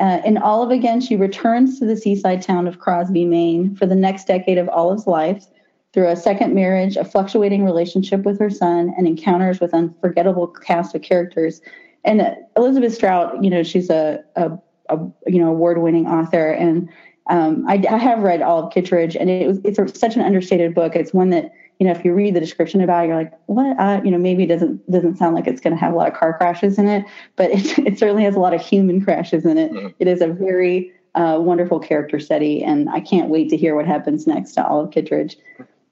Uh, 0.00 0.22
in 0.24 0.38
Olive 0.38 0.70
Again, 0.70 1.00
she 1.00 1.14
returns 1.14 1.78
to 1.78 1.84
the 1.84 1.96
seaside 1.96 2.40
town 2.40 2.66
of 2.66 2.78
Crosby, 2.78 3.26
Maine 3.26 3.76
for 3.76 3.84
the 3.84 3.94
next 3.94 4.26
decade 4.26 4.56
of 4.56 4.68
Olive's 4.70 5.06
life 5.06 5.46
through 5.92 6.08
a 6.08 6.16
second 6.16 6.54
marriage, 6.54 6.96
a 6.96 7.04
fluctuating 7.04 7.64
relationship 7.64 8.22
with 8.22 8.38
her 8.38 8.48
son, 8.48 8.94
and 8.96 9.06
encounters 9.06 9.60
with 9.60 9.74
unforgettable 9.74 10.46
cast 10.46 10.94
of 10.94 11.02
characters. 11.02 11.60
And 12.04 12.22
uh, 12.22 12.34
Elizabeth 12.56 12.94
Strout, 12.94 13.44
you 13.44 13.50
know, 13.50 13.62
she's 13.62 13.90
a, 13.90 14.24
a, 14.36 14.52
a 14.88 14.96
you 15.26 15.38
know 15.38 15.48
award-winning 15.48 16.06
author, 16.06 16.50
and 16.50 16.88
um, 17.28 17.64
I, 17.68 17.84
I, 17.88 17.98
have 17.98 18.20
read 18.20 18.40
Olive 18.40 18.72
Kitteridge, 18.72 19.16
and 19.16 19.28
it 19.28 19.46
was 19.46 19.60
it's 19.64 19.78
a, 19.78 19.86
such 19.86 20.16
an 20.16 20.22
understated 20.22 20.74
book. 20.74 20.96
It's 20.96 21.12
one 21.12 21.30
that 21.30 21.52
you 21.80 21.86
know 21.86 21.92
if 21.92 22.04
you 22.04 22.12
read 22.12 22.34
the 22.34 22.40
description 22.40 22.82
about 22.82 23.04
it, 23.04 23.08
you're 23.08 23.16
like, 23.16 23.32
what? 23.46 23.74
Uh, 23.80 24.02
you 24.04 24.10
know, 24.10 24.18
maybe 24.18 24.44
it 24.44 24.48
doesn't 24.48 24.88
doesn't 24.90 25.16
sound 25.16 25.34
like 25.34 25.46
it's 25.46 25.62
going 25.62 25.72
to 25.72 25.80
have 25.80 25.94
a 25.94 25.96
lot 25.96 26.12
of 26.12 26.14
car 26.14 26.36
crashes 26.36 26.78
in 26.78 26.86
it, 26.86 27.04
but 27.36 27.50
it, 27.52 27.78
it 27.78 27.98
certainly 27.98 28.22
has 28.22 28.36
a 28.36 28.38
lot 28.38 28.52
of 28.52 28.60
human 28.60 29.02
crashes 29.02 29.46
in 29.46 29.56
it. 29.56 29.72
Mm-hmm. 29.72 29.88
it 29.98 30.06
is 30.06 30.20
a 30.20 30.28
very 30.28 30.92
uh, 31.14 31.38
wonderful 31.40 31.80
character 31.80 32.20
study, 32.20 32.62
and 32.62 32.90
I 32.90 33.00
can't 33.00 33.30
wait 33.30 33.48
to 33.48 33.56
hear 33.56 33.74
what 33.74 33.86
happens 33.86 34.26
next 34.26 34.52
to 34.52 34.66
Olive 34.66 34.90
Kitteridge. 34.90 35.36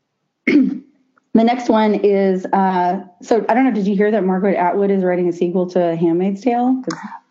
the 0.46 0.84
next 1.32 1.70
one 1.70 1.94
is 1.94 2.44
uh, 2.52 3.02
so 3.22 3.46
I 3.48 3.54
don't 3.54 3.64
know. 3.64 3.72
Did 3.72 3.86
you 3.86 3.96
hear 3.96 4.10
that 4.10 4.24
Margaret 4.24 4.56
Atwood 4.56 4.90
is 4.90 5.02
writing 5.02 5.26
a 5.26 5.32
sequel 5.32 5.70
to 5.70 5.96
*Handmaid's 5.96 6.42
Tale*? 6.42 6.82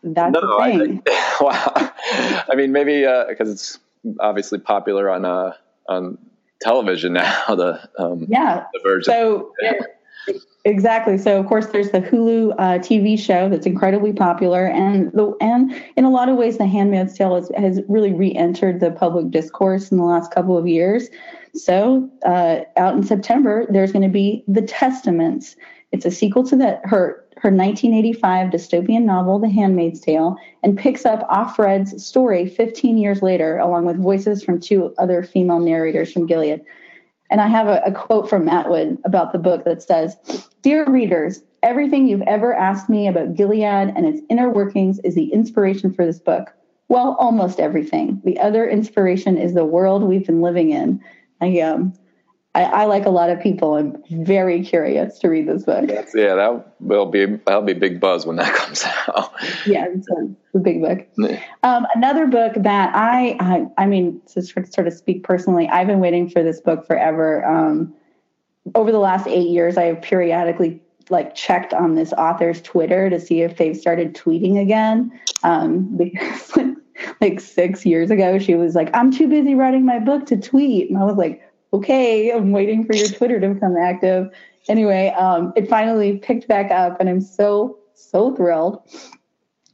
That's 0.01 0.33
no, 0.33 0.41
the 0.41 0.63
thing. 0.63 1.03
I, 1.07 1.37
wow. 1.41 1.91
I 2.49 2.55
mean, 2.55 2.71
maybe 2.71 3.01
because 3.29 3.49
uh, 3.49 3.51
it's 3.51 3.79
obviously 4.19 4.57
popular 4.57 5.11
on 5.11 5.25
uh, 5.25 5.53
on 5.87 6.17
television 6.61 7.13
now. 7.13 7.43
The 7.57 7.89
um, 7.97 8.25
yeah, 8.29 8.65
the 8.73 8.79
version. 8.83 9.13
So 9.13 9.51
yeah. 9.61 9.73
exactly. 10.65 11.17
So 11.17 11.39
of 11.39 11.47
course, 11.47 11.67
there's 11.67 11.91
the 11.91 12.01
Hulu 12.01 12.53
uh, 12.57 12.79
TV 12.79 13.17
show 13.17 13.49
that's 13.49 13.65
incredibly 13.65 14.13
popular, 14.13 14.67
and 14.67 15.11
the 15.13 15.35
and 15.41 15.73
in 15.95 16.05
a 16.05 16.09
lot 16.09 16.29
of 16.29 16.35
ways, 16.35 16.57
The 16.57 16.67
Handmaid's 16.67 17.17
Tale 17.17 17.35
has, 17.35 17.51
has 17.57 17.81
really 17.87 18.13
re-entered 18.13 18.79
the 18.79 18.91
public 18.91 19.31
discourse 19.31 19.91
in 19.91 19.97
the 19.97 20.03
last 20.03 20.31
couple 20.31 20.57
of 20.57 20.67
years. 20.67 21.09
So 21.53 22.09
uh, 22.25 22.59
out 22.75 22.95
in 22.95 23.03
September, 23.03 23.65
there's 23.69 23.91
going 23.91 24.03
to 24.03 24.09
be 24.09 24.43
The 24.47 24.61
Testaments. 24.61 25.55
It's 25.91 26.06
a 26.06 26.12
sequel 26.12 26.44
to 26.46 26.56
that 26.58 26.82
her 26.84 27.24
her 27.38 27.51
1985 27.51 28.50
dystopian 28.50 29.03
novel, 29.03 29.38
The 29.38 29.50
Handmaid's 29.50 30.00
Tale, 30.00 30.38
and 30.63 30.77
picks 30.77 31.06
up 31.06 31.27
Offred's 31.29 32.03
story 32.03 32.48
15 32.48 32.98
years 32.98 33.22
later, 33.22 33.58
along 33.58 33.86
with 33.86 34.01
voices 34.01 34.44
from 34.44 34.60
two 34.60 34.94
other 34.98 35.22
female 35.22 35.60
narrators 35.60 36.12
from 36.12 36.25
Gilead. 36.25 36.62
And 37.29 37.39
I 37.39 37.48
have 37.48 37.67
a, 37.67 37.82
a 37.86 37.91
quote 37.91 38.29
from 38.29 38.50
Atwood 38.50 38.98
about 39.06 39.34
the 39.34 39.39
book 39.39 39.65
that 39.65 39.84
says 39.84 40.17
Dear 40.62 40.89
readers, 40.89 41.44
everything 41.62 42.08
you've 42.08 42.22
ever 42.24 42.53
asked 42.53 42.89
me 42.89 43.08
about 43.08 43.36
Gilead 43.36 43.94
and 43.96 44.06
its 44.06 44.22
inner 44.29 44.50
workings 44.50 45.00
is 45.00 45.15
the 45.15 45.32
inspiration 45.32 45.94
for 45.94 46.06
this 46.06 46.20
book. 46.20 46.53
Well, 46.89 47.17
almost 47.20 47.60
everything. 47.60 48.22
The 48.24 48.39
other 48.39 48.67
inspiration 48.67 49.38
is 49.38 49.53
the 49.53 49.65
world 49.65 50.03
we've 50.03 50.25
been 50.25 50.41
living 50.41 50.72
in. 50.72 51.01
I 51.41 51.60
um, 51.60 51.94
I, 52.57 52.63
I, 52.63 52.85
like 52.85 53.05
a 53.05 53.11
lot 53.11 53.29
of 53.29 53.39
people. 53.39 53.75
I'm 53.75 54.01
very 54.09 54.63
curious 54.63 55.19
to 55.19 55.29
read 55.29 55.47
this 55.47 55.63
book. 55.63 55.87
That's, 55.87 56.15
yeah, 56.15 56.33
that 56.33 56.73
will 56.79 57.05
be 57.05 57.25
that'll 57.25 57.61
be 57.61 57.73
big 57.73 57.99
buzz 57.99 58.25
when 58.25 58.37
that 58.37 58.51
comes 58.55 58.83
out. 58.83 59.31
yeah, 59.67 59.85
it's 59.93 60.09
a, 60.09 60.23
it's 60.23 60.55
a 60.55 60.59
big 60.59 60.81
book. 60.81 61.07
Um, 61.61 61.85
another 61.93 62.25
book 62.25 62.53
that 62.57 62.95
I, 62.95 63.37
I, 63.39 63.67
I 63.77 63.85
mean, 63.85 64.21
to 64.33 64.41
sort 64.41 64.87
of 64.87 64.93
speak 64.93 65.23
personally, 65.23 65.69
I've 65.69 65.85
been 65.85 65.99
waiting 65.99 66.31
for 66.31 66.41
this 66.41 66.59
book 66.59 66.87
forever. 66.87 67.45
Um, 67.45 67.93
over 68.73 68.91
the 68.91 68.99
last 68.99 69.27
eight 69.27 69.49
years, 69.49 69.77
I 69.77 69.83
have 69.83 70.01
periodically 70.01 70.81
like 71.11 71.35
checked 71.35 71.75
on 71.75 71.93
this 71.93 72.11
author's 72.13 72.59
Twitter 72.63 73.07
to 73.07 73.19
see 73.19 73.41
if 73.41 73.57
they've 73.57 73.77
started 73.77 74.15
tweeting 74.15 74.59
again. 74.59 75.11
Um, 75.43 75.95
because 75.95 76.57
like 77.21 77.39
six 77.39 77.85
years 77.85 78.09
ago, 78.09 78.39
she 78.39 78.55
was 78.55 78.73
like, 78.73 78.89
"I'm 78.95 79.11
too 79.11 79.27
busy 79.27 79.53
writing 79.53 79.85
my 79.85 79.99
book 79.99 80.25
to 80.25 80.37
tweet," 80.37 80.89
and 80.89 80.97
I 80.97 81.03
was 81.03 81.17
like 81.17 81.43
okay, 81.74 82.31
I'm 82.31 82.51
waiting 82.51 82.86
for 82.86 82.95
your 82.95 83.07
Twitter 83.07 83.39
to 83.39 83.50
become 83.50 83.75
active. 83.77 84.29
Anyway, 84.67 85.09
um, 85.17 85.53
it 85.55 85.69
finally 85.69 86.17
picked 86.17 86.47
back 86.47 86.71
up, 86.71 87.00
and 87.00 87.09
I'm 87.09 87.21
so, 87.21 87.77
so 87.93 88.36
thrilled 88.36 88.81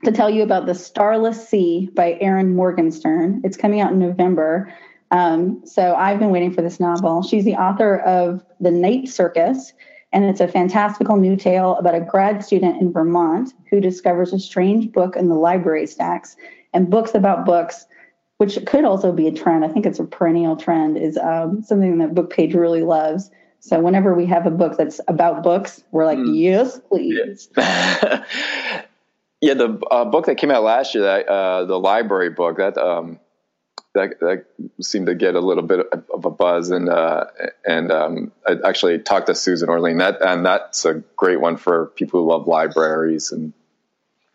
to 0.04 0.12
tell 0.12 0.30
you 0.30 0.44
about 0.44 0.66
The 0.66 0.76
Starless 0.76 1.48
Sea 1.48 1.90
by 1.94 2.18
Erin 2.20 2.56
Morgenstern. 2.56 3.42
It's 3.44 3.58
coming 3.58 3.82
out 3.82 3.94
in 3.94 4.00
November. 4.00 4.74
Um, 5.12 5.62
so 5.66 5.96
I've 5.96 6.20
been 6.20 6.32
waiting 6.32 6.52
for 6.52 6.62
this 6.62 6.80
novel. 6.80 7.24
She's 7.24 7.46
the 7.46 7.56
author 7.56 8.00
of 8.00 8.44
The 8.60 8.72
Night 8.72 9.08
Circus, 9.08 9.74
and 10.12 10.26
it's 10.26 10.42
a 10.42 10.48
fantastical 10.48 11.18
new 11.18 11.36
tale 11.36 11.76
about 11.76 11.96
a 11.96 12.02
grad 12.02 12.44
student 12.44 12.82
in 12.82 12.92
Vermont 12.92 13.54
who 13.70 13.80
discovers 13.80 14.34
a 14.34 14.40
strange 14.40 14.92
book 14.92 15.16
in 15.16 15.30
the 15.30 15.36
library 15.36 15.88
stacks 15.88 16.36
and 16.74 16.90
books 16.90 17.16
about 17.16 17.46
books 17.46 17.86
which 18.38 18.58
could 18.66 18.86
also 18.86 19.12
be 19.12 19.28
a 19.28 19.32
trend. 19.32 19.64
I 19.64 19.70
think 19.70 19.86
it's 19.86 20.00
a 20.00 20.06
perennial 20.06 20.56
trend, 20.56 20.98
is 20.98 21.18
um, 21.18 21.64
something 21.64 22.00
that 22.00 22.14
Bookpage 22.14 22.54
really 22.54 22.84
loves. 22.84 23.30
So 23.60 23.80
whenever 23.80 24.14
we 24.14 24.26
have 24.26 24.46
a 24.46 24.52
book 24.52 24.78
that's 24.78 25.00
about 25.08 25.44
books, 25.44 25.82
we're 25.92 26.06
like, 26.06 26.18
mm. 26.18 26.38
yes, 26.38 26.80
please. 26.80 27.50
Yeah, 27.56 28.26
yeah 29.42 29.54
the 29.54 29.80
uh, 29.90 30.06
book 30.06 30.26
that 30.26 30.36
came 30.36 30.52
out 30.52 30.64
last 30.64 30.94
year, 30.96 31.04
that 31.06 31.28
uh, 31.28 31.66
the 31.66 31.80
library 31.80 32.30
book, 32.30 32.58
that 32.58 32.78
um, 32.78 33.20
that 33.94 34.20
that 34.20 34.46
seemed 34.82 35.06
to 35.06 35.16
get 35.16 35.36
a 35.36 35.40
little 35.40 35.64
bit 35.64 35.86
of 36.14 36.26
a 36.26 36.30
buzz, 36.30 36.72
and 36.72 36.90
uh, 36.90 37.26
and 37.66 37.92
um, 37.92 38.32
I 38.46 38.58
actually 38.66 39.00
talked 39.00 39.28
to 39.28 39.36
Susan 39.36 39.70
Orlean 39.70 39.98
that, 40.00 40.22
and 40.22 40.46
that's 40.46 40.84
a 40.86 40.96
great 41.16 41.40
one 41.40 41.58
for 41.58 41.88
people 41.96 42.22
who 42.22 42.30
love 42.30 42.48
libraries 42.48 43.32
and 43.32 43.54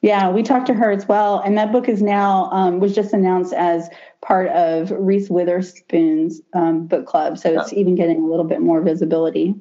yeah, 0.00 0.30
we 0.30 0.42
talked 0.42 0.66
to 0.68 0.74
her 0.74 0.90
as 0.90 1.08
well, 1.08 1.40
and 1.40 1.58
that 1.58 1.72
book 1.72 1.88
is 1.88 2.00
now 2.00 2.50
um, 2.50 2.78
was 2.78 2.94
just 2.94 3.12
announced 3.12 3.52
as 3.52 3.88
part 4.20 4.48
of 4.48 4.92
Reese 4.92 5.28
Witherspoon's 5.28 6.40
um, 6.52 6.86
book 6.86 7.06
club, 7.06 7.38
so 7.38 7.60
it's 7.60 7.72
even 7.72 7.96
getting 7.96 8.22
a 8.22 8.26
little 8.26 8.44
bit 8.44 8.60
more 8.60 8.80
visibility. 8.80 9.54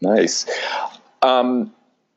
Nice. 0.00 0.46
Um, 1.22 1.72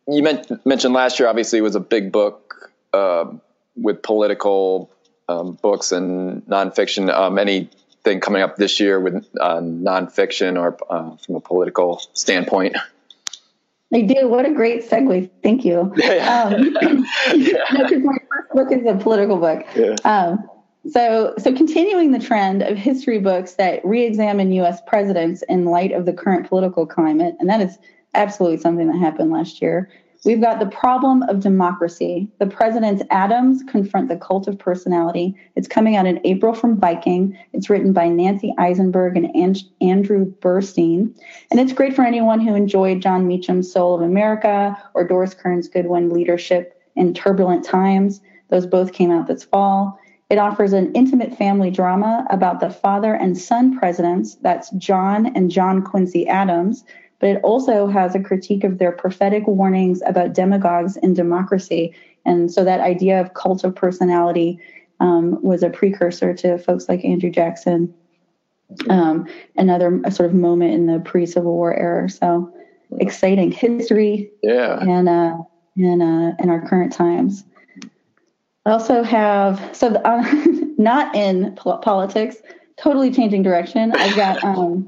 you 0.07 0.21
mentioned 0.65 0.93
last 0.93 1.19
year, 1.19 1.27
obviously, 1.27 1.61
was 1.61 1.75
a 1.75 1.79
big 1.79 2.11
book 2.11 2.71
uh, 2.93 3.25
with 3.75 4.03
political 4.03 4.91
um, 5.27 5.53
books 5.53 5.91
and 5.91 6.43
nonfiction. 6.45 7.11
Um, 7.11 7.39
anything 7.39 8.19
coming 8.19 8.43
up 8.43 8.57
this 8.57 8.79
year 8.79 8.99
with 8.99 9.25
uh, 9.39 9.59
nonfiction 9.59 10.59
or 10.59 10.77
uh, 10.89 11.15
from 11.17 11.35
a 11.35 11.41
political 11.41 12.01
standpoint? 12.13 12.75
I 13.95 14.01
do. 14.01 14.27
What 14.27 14.45
a 14.45 14.51
great 14.51 14.87
segue. 14.87 15.29
Thank 15.41 15.63
you. 15.63 15.93
Yeah. 16.05 16.43
Um, 16.43 16.75
yeah. 17.35 17.63
no, 17.73 17.99
my 17.99 18.17
first 18.29 18.49
book 18.53 18.71
is 18.71 18.85
a 18.85 18.95
political 18.95 19.37
book. 19.37 19.65
Yeah. 19.75 19.95
Um, 20.03 20.49
so, 20.89 21.33
so 21.39 21.53
continuing 21.53 22.11
the 22.11 22.19
trend 22.19 22.61
of 22.61 22.77
history 22.77 23.19
books 23.19 23.53
that 23.53 23.83
re-examine 23.83 24.51
U.S. 24.51 24.81
presidents 24.85 25.43
in 25.49 25.65
light 25.65 25.93
of 25.93 26.05
the 26.05 26.13
current 26.13 26.47
political 26.47 26.85
climate, 26.85 27.35
and 27.39 27.49
that 27.49 27.61
is 27.61 27.79
absolutely 28.13 28.57
something 28.57 28.87
that 28.87 28.97
happened 28.97 29.31
last 29.31 29.61
year. 29.61 29.89
We've 30.25 30.41
got 30.41 30.59
the 30.59 30.65
problem 30.65 31.21
of 31.23 31.39
democracy. 31.39 32.27
The 32.39 32.47
president's 32.47 33.03
Adams 33.11 33.61
confront 33.69 34.09
the 34.09 34.17
cult 34.17 34.47
of 34.47 34.57
personality. 34.57 35.35
It's 35.55 35.67
coming 35.67 35.95
out 35.95 36.07
in 36.07 36.19
April 36.23 36.55
from 36.55 36.79
Viking. 36.79 37.37
It's 37.53 37.69
written 37.69 37.93
by 37.93 38.09
Nancy 38.09 38.51
Isenberg 38.57 39.15
and 39.15 39.63
Andrew 39.81 40.25
Burstein. 40.25 41.15
And 41.51 41.59
it's 41.59 41.73
great 41.73 41.95
for 41.95 42.01
anyone 42.01 42.39
who 42.39 42.55
enjoyed 42.55 43.03
Jon 43.03 43.27
Meacham's 43.27 43.71
Soul 43.71 43.93
of 43.93 44.01
America 44.01 44.75
or 44.95 45.07
Doris 45.07 45.35
Kearns 45.35 45.67
Goodwin 45.67 46.09
Leadership 46.09 46.81
in 46.95 47.13
Turbulent 47.13 47.63
Times. 47.63 48.19
Those 48.49 48.65
both 48.65 48.93
came 48.93 49.11
out 49.11 49.27
this 49.27 49.43
fall. 49.43 49.99
It 50.31 50.39
offers 50.39 50.73
an 50.73 50.91
intimate 50.93 51.37
family 51.37 51.69
drama 51.69 52.25
about 52.31 52.59
the 52.59 52.71
father 52.71 53.13
and 53.13 53.37
son 53.37 53.77
presidents, 53.77 54.35
that's 54.41 54.71
John 54.71 55.27
and 55.35 55.51
John 55.51 55.83
Quincy 55.83 56.27
Adams, 56.27 56.83
but 57.25 57.31
it 57.37 57.41
also 57.43 57.87
has 57.87 58.13
a 58.13 58.19
critique 58.19 58.63
of 58.63 58.77
their 58.77 58.91
prophetic 58.91 59.47
warnings 59.47 59.99
about 60.05 60.33
demagogues 60.33 60.95
in 60.97 61.15
democracy. 61.15 61.91
And 62.23 62.51
so 62.51 62.63
that 62.63 62.81
idea 62.81 63.19
of 63.19 63.33
cult 63.33 63.63
of 63.63 63.73
personality 63.73 64.59
um, 64.99 65.41
was 65.41 65.63
a 65.63 65.71
precursor 65.71 66.35
to 66.35 66.59
folks 66.59 66.87
like 66.87 67.03
Andrew 67.03 67.31
Jackson, 67.31 67.91
um, 68.91 69.27
another 69.57 70.01
sort 70.11 70.29
of 70.29 70.35
moment 70.35 70.75
in 70.75 70.85
the 70.85 70.99
pre 70.99 71.25
Civil 71.25 71.53
War 71.53 71.75
era. 71.75 72.07
So 72.11 72.53
exciting 72.99 73.51
history, 73.51 74.29
yeah, 74.43 74.77
and 74.81 75.09
uh, 75.09 75.35
in 75.75 76.03
uh, 76.03 76.35
in 76.37 76.51
our 76.51 76.67
current 76.67 76.93
times. 76.93 77.43
I 78.67 78.69
also 78.69 79.01
have 79.01 79.75
so 79.75 79.89
the, 79.89 80.07
uh, 80.07 80.23
not 80.77 81.15
in 81.15 81.55
politics, 81.55 82.37
totally 82.77 83.11
changing 83.11 83.41
direction. 83.41 83.93
I've 83.93 84.15
got 84.15 84.43
um, 84.43 84.87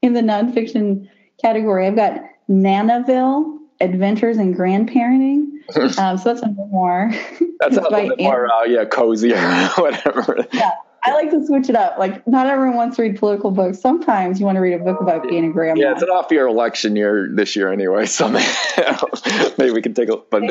in 0.00 0.12
the 0.12 0.20
nonfiction 0.20 1.08
category. 1.40 1.86
I've 1.86 1.96
got 1.96 2.22
Nanaville 2.48 3.58
Adventures 3.80 4.38
in 4.38 4.54
Grandparenting. 4.54 5.52
Um, 5.98 6.16
so 6.16 6.32
that's 6.32 6.42
a 6.42 6.46
memoir. 6.46 7.10
That's 7.58 7.76
a 7.76 7.80
little 7.90 8.08
bit 8.10 8.20
more, 8.20 8.48
uh, 8.48 8.62
yeah, 8.62 8.84
cozy 8.84 9.32
or 9.32 9.68
whatever. 9.78 10.46
Yeah, 10.52 10.70
I 11.02 11.12
like 11.12 11.30
to 11.30 11.44
switch 11.44 11.68
it 11.68 11.74
up. 11.74 11.98
Like, 11.98 12.24
not 12.28 12.46
everyone 12.46 12.76
wants 12.76 12.96
to 12.96 13.02
read 13.02 13.18
political 13.18 13.50
books. 13.50 13.80
Sometimes 13.80 14.38
you 14.38 14.46
want 14.46 14.56
to 14.56 14.60
read 14.60 14.74
a 14.74 14.78
book 14.78 15.00
about 15.00 15.28
being 15.28 15.44
a 15.44 15.52
grandma. 15.52 15.80
Yeah, 15.80 15.92
it's 15.92 16.02
an 16.02 16.08
off 16.08 16.30
year 16.30 16.46
election 16.46 16.94
year 16.94 17.28
this 17.32 17.56
year 17.56 17.72
anyway. 17.72 18.06
So 18.06 18.28
maybe 18.28 19.72
we 19.72 19.82
can 19.82 19.92
take 19.92 20.08
a. 20.08 20.18
But 20.18 20.44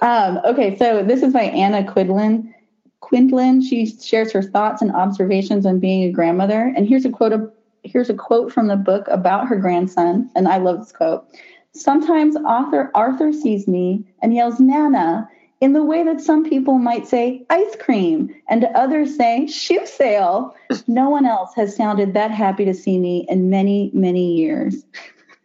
um, 0.00 0.40
okay, 0.44 0.76
so 0.76 1.02
this 1.02 1.22
is 1.22 1.32
by 1.32 1.42
Anna 1.42 1.82
Quindlen. 1.82 2.54
Quindlen. 3.00 3.68
She 3.68 3.86
shares 3.86 4.32
her 4.32 4.42
thoughts 4.42 4.80
and 4.80 4.92
observations 4.92 5.66
on 5.66 5.80
being 5.80 6.04
a 6.04 6.12
grandmother. 6.12 6.72
And 6.76 6.88
here's 6.88 7.04
a 7.04 7.10
quote 7.10 7.32
of 7.32 7.52
here's 7.84 8.10
a 8.10 8.14
quote 8.14 8.52
from 8.52 8.68
the 8.68 8.76
book 8.76 9.06
about 9.08 9.48
her 9.48 9.56
grandson, 9.56 10.30
and 10.34 10.48
I 10.48 10.58
love 10.58 10.78
this 10.78 10.92
quote. 10.92 11.26
Sometimes 11.74 12.36
author 12.36 12.90
Arthur 12.94 13.32
sees 13.32 13.66
me 13.66 14.04
and 14.22 14.34
yells 14.34 14.60
Nana 14.60 15.28
in 15.60 15.72
the 15.72 15.84
way 15.84 16.02
that 16.02 16.20
some 16.20 16.44
people 16.44 16.78
might 16.78 17.06
say 17.06 17.46
ice 17.48 17.76
cream 17.78 18.34
and 18.48 18.64
others 18.74 19.16
say 19.16 19.46
shoe 19.46 19.86
sale. 19.86 20.54
No 20.86 21.08
one 21.08 21.24
else 21.24 21.54
has 21.54 21.76
sounded 21.76 22.14
that 22.14 22.30
happy 22.30 22.64
to 22.64 22.74
see 22.74 22.98
me 22.98 23.26
in 23.28 23.48
many, 23.48 23.90
many 23.94 24.34
years. 24.34 24.84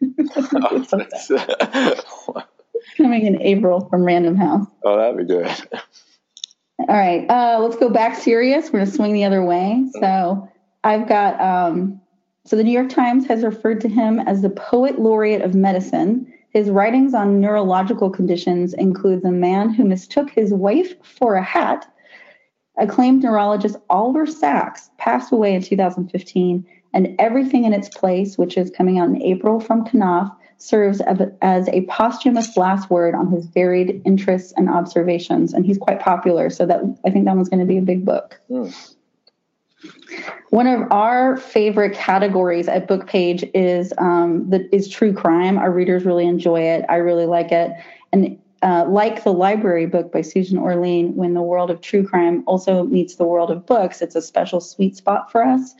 Coming 2.96 3.26
in 3.26 3.40
April 3.40 3.88
from 3.88 4.04
Random 4.04 4.36
House. 4.36 4.66
Oh, 4.84 4.96
that'd 4.96 5.16
be 5.16 5.24
good. 5.24 5.46
All 6.80 6.96
right, 6.96 7.28
uh, 7.28 7.58
let's 7.60 7.76
go 7.76 7.88
back 7.88 8.16
serious. 8.16 8.66
We're 8.66 8.80
going 8.80 8.86
to 8.86 8.92
swing 8.92 9.12
the 9.12 9.24
other 9.24 9.44
way. 9.44 9.84
So 10.00 10.48
I've 10.84 11.08
got 11.08 11.40
um, 11.40 12.00
so 12.48 12.56
the 12.56 12.64
New 12.64 12.72
York 12.72 12.88
Times 12.88 13.26
has 13.26 13.44
referred 13.44 13.78
to 13.82 13.90
him 13.90 14.20
as 14.20 14.40
the 14.40 14.48
poet 14.48 14.98
laureate 14.98 15.42
of 15.42 15.54
medicine. 15.54 16.32
His 16.48 16.70
writings 16.70 17.12
on 17.12 17.42
neurological 17.42 18.08
conditions 18.08 18.72
include 18.72 19.20
The 19.20 19.30
Man 19.30 19.68
Who 19.68 19.84
Mistook 19.84 20.30
His 20.30 20.54
Wife 20.54 20.94
for 21.04 21.34
a 21.34 21.42
Hat. 21.42 21.86
Acclaimed 22.78 23.22
neurologist 23.22 23.76
Oliver 23.90 24.24
Sacks 24.24 24.88
passed 24.96 25.30
away 25.30 25.54
in 25.54 25.60
2015, 25.60 26.66
and 26.94 27.14
Everything 27.18 27.66
in 27.66 27.74
Its 27.74 27.90
Place, 27.90 28.38
which 28.38 28.56
is 28.56 28.70
coming 28.70 28.98
out 28.98 29.10
in 29.10 29.20
April 29.20 29.60
from 29.60 29.84
Knopf, 29.84 30.34
serves 30.56 31.02
as 31.42 31.68
a 31.68 31.82
posthumous 31.82 32.56
last 32.56 32.88
word 32.88 33.14
on 33.14 33.30
his 33.30 33.44
varied 33.44 34.00
interests 34.06 34.54
and 34.56 34.70
observations. 34.70 35.52
And 35.52 35.66
he's 35.66 35.76
quite 35.76 36.00
popular, 36.00 36.48
so 36.48 36.64
that 36.64 36.80
I 37.04 37.10
think 37.10 37.26
that 37.26 37.36
one's 37.36 37.50
going 37.50 37.60
to 37.60 37.66
be 37.66 37.76
a 37.76 37.82
big 37.82 38.06
book. 38.06 38.40
Mm. 38.50 38.94
One 40.50 40.66
of 40.66 40.90
our 40.90 41.36
favorite 41.36 41.94
categories 41.94 42.68
at 42.68 42.88
Bookpage 42.88 43.48
is 43.54 43.92
um, 43.98 44.48
the, 44.50 44.74
is 44.74 44.88
true 44.88 45.12
crime. 45.12 45.58
Our 45.58 45.70
readers 45.70 46.04
really 46.04 46.26
enjoy 46.26 46.62
it. 46.62 46.84
I 46.88 46.96
really 46.96 47.26
like 47.26 47.52
it, 47.52 47.72
and 48.12 48.38
uh, 48.62 48.86
like 48.88 49.22
the 49.22 49.32
library 49.32 49.86
book 49.86 50.10
by 50.10 50.22
Susan 50.22 50.58
Orlean, 50.58 51.14
when 51.14 51.34
the 51.34 51.42
world 51.42 51.70
of 51.70 51.80
true 51.80 52.06
crime 52.06 52.42
also 52.46 52.84
meets 52.84 53.16
the 53.16 53.24
world 53.24 53.50
of 53.50 53.66
books, 53.66 54.02
it's 54.02 54.16
a 54.16 54.22
special 54.22 54.60
sweet 54.60 54.96
spot 54.96 55.30
for 55.30 55.44
us. 55.44 55.74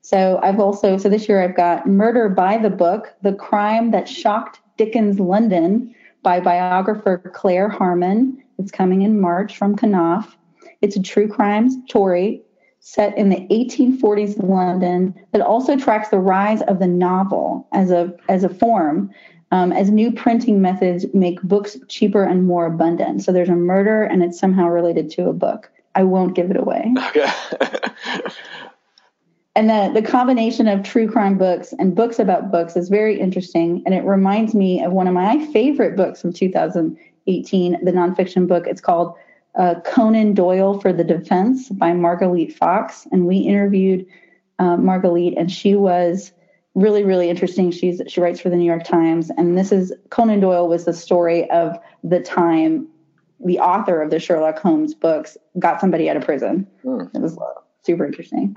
So 0.00 0.40
I've 0.42 0.58
also 0.58 0.98
so 0.98 1.08
this 1.08 1.28
year 1.28 1.42
I've 1.42 1.56
got 1.56 1.86
Murder 1.86 2.28
by 2.28 2.58
the 2.58 2.70
Book: 2.70 3.14
The 3.22 3.34
Crime 3.34 3.90
That 3.92 4.08
Shocked 4.08 4.60
Dickens 4.76 5.20
London 5.20 5.94
by 6.22 6.40
biographer 6.40 7.18
Claire 7.34 7.68
Harman. 7.68 8.42
It's 8.58 8.72
coming 8.72 9.02
in 9.02 9.20
March 9.20 9.56
from 9.56 9.76
Knopf. 9.76 10.36
It's 10.80 10.96
a 10.96 11.02
true 11.02 11.28
crime 11.28 11.70
story 11.86 12.42
set 12.86 13.16
in 13.16 13.30
the 13.30 13.46
1840s 13.50 14.46
London 14.46 15.14
that 15.32 15.40
also 15.40 15.74
tracks 15.74 16.10
the 16.10 16.18
rise 16.18 16.60
of 16.62 16.80
the 16.80 16.86
novel 16.86 17.66
as 17.72 17.90
a 17.90 18.14
as 18.28 18.44
a 18.44 18.48
form 18.48 19.10
um, 19.50 19.72
as 19.72 19.90
new 19.90 20.12
printing 20.12 20.60
methods 20.60 21.06
make 21.14 21.40
books 21.40 21.78
cheaper 21.88 22.22
and 22.22 22.46
more 22.46 22.66
abundant. 22.66 23.22
So 23.22 23.32
there's 23.32 23.48
a 23.48 23.54
murder 23.54 24.02
and 24.02 24.22
it's 24.22 24.38
somehow 24.38 24.68
related 24.68 25.10
to 25.12 25.28
a 25.28 25.32
book. 25.32 25.70
I 25.94 26.02
won't 26.02 26.34
give 26.34 26.50
it 26.50 26.58
away. 26.58 26.92
Okay. 27.08 27.32
and 29.56 29.70
the, 29.70 29.90
the 29.94 30.06
combination 30.06 30.68
of 30.68 30.82
true 30.82 31.10
crime 31.10 31.38
books 31.38 31.72
and 31.78 31.96
books 31.96 32.18
about 32.18 32.52
books 32.52 32.76
is 32.76 32.90
very 32.90 33.18
interesting. 33.18 33.82
And 33.86 33.94
it 33.94 34.04
reminds 34.04 34.54
me 34.54 34.84
of 34.84 34.92
one 34.92 35.06
of 35.06 35.14
my 35.14 35.46
favorite 35.46 35.96
books 35.96 36.20
from 36.20 36.34
2018, 36.34 37.82
the 37.82 37.92
nonfiction 37.92 38.46
book. 38.46 38.66
It's 38.66 38.82
called 38.82 39.14
uh, 39.56 39.80
Conan 39.84 40.34
Doyle 40.34 40.80
for 40.80 40.92
the 40.92 41.04
Defense 41.04 41.68
by 41.68 41.92
Margalit 41.92 42.52
Fox, 42.52 43.06
and 43.12 43.26
we 43.26 43.38
interviewed 43.38 44.06
uh, 44.58 44.76
Margalit, 44.76 45.34
and 45.36 45.50
she 45.50 45.74
was 45.74 46.32
really, 46.74 47.04
really 47.04 47.30
interesting. 47.30 47.70
She's 47.70 48.02
she 48.08 48.20
writes 48.20 48.40
for 48.40 48.50
the 48.50 48.56
New 48.56 48.66
York 48.66 48.84
Times, 48.84 49.30
and 49.36 49.56
this 49.56 49.72
is 49.72 49.92
Conan 50.10 50.40
Doyle 50.40 50.68
was 50.68 50.84
the 50.84 50.92
story 50.92 51.48
of 51.50 51.78
the 52.02 52.20
time 52.20 52.88
the 53.44 53.58
author 53.58 54.00
of 54.00 54.10
the 54.10 54.18
Sherlock 54.18 54.58
Holmes 54.58 54.94
books 54.94 55.36
got 55.58 55.80
somebody 55.80 56.08
out 56.08 56.16
of 56.16 56.24
prison. 56.24 56.66
Mm. 56.84 57.14
It 57.14 57.20
was 57.20 57.38
super 57.82 58.06
interesting. 58.06 58.56